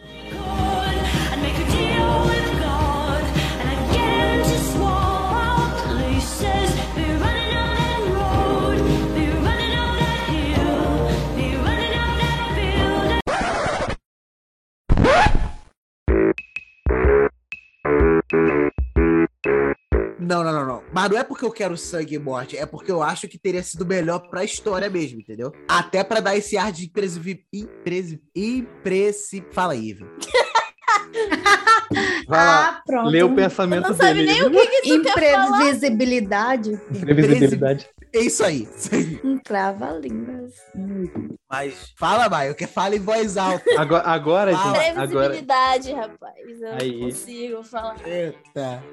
[20.31, 20.83] Não, não, não, não.
[20.93, 23.61] Mas não é porque eu quero sangue e morte, é porque eu acho que teria
[23.61, 25.51] sido melhor pra história mesmo, entendeu?
[25.67, 28.23] Até pra dar esse ar de impresi...
[28.33, 29.45] impressi...
[29.51, 30.07] Fala aí, Ivan.
[32.27, 33.09] Vai lá, Ah, pronto.
[33.09, 34.31] lê o pensamento Não sabe dele.
[34.33, 35.57] nem o que, que tu quer falar.
[35.61, 36.77] Imprevisibilidade.
[36.99, 37.89] Previsibilidade.
[38.13, 38.67] É isso aí.
[39.23, 40.53] Um trava-línguas.
[41.49, 43.63] Mas fala, Maio, que fala em voz alta.
[43.77, 44.75] Agora, agora, Fala.
[44.79, 46.61] gente, agora, Previsibilidade, rapaz.
[46.61, 46.91] Eu Aí.
[46.99, 47.95] não consigo falar.
[48.05, 48.83] Eita.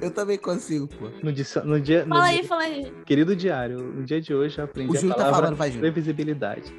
[0.00, 1.08] Eu também consigo, pô.
[1.22, 2.92] no dia, no dia, no Fala dia- aí, fala aí.
[3.04, 5.68] querido diário, no dia de hoje eu aprendi O Júlio a tá palavra falando, vai,
[5.70, 5.80] Júlio.
[5.82, 6.72] previsibilidade.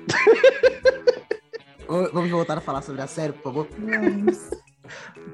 [2.13, 3.67] Vamos voltar a falar sobre a série, por favor?
[3.77, 4.49] Vamos.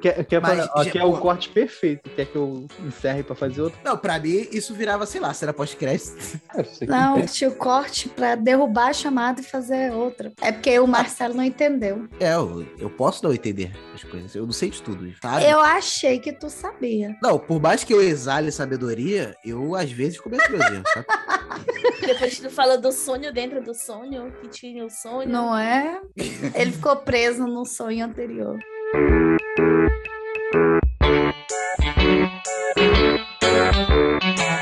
[0.01, 2.09] Quer, quer Mas, falar- aqui já- é o corte perfeito.
[2.09, 3.80] Quer que eu encerre pra fazer outro?
[3.84, 6.13] Não, pra mim, isso virava, sei lá, cena pós-crédito.
[6.55, 10.31] É, Não, tinha o corte pra derrubar a chamada e fazer outra.
[10.41, 12.07] É porque o Marcelo não entendeu.
[12.19, 14.35] É, eu, eu posso não entender as coisas.
[14.35, 15.45] Eu não sei de tudo, sabe?
[15.49, 17.15] Eu achei que tu sabia.
[17.21, 21.05] Não, por mais que eu exale sabedoria, eu às vezes cometo meus erros, sabe?
[22.05, 25.30] Depois tu fala do sonho dentro do sonho, que tinha o sonho.
[25.30, 26.01] Não é?
[26.55, 28.57] Ele ficou preso no sonho anterior.
[28.94, 29.41] Thank
[34.40, 34.52] you.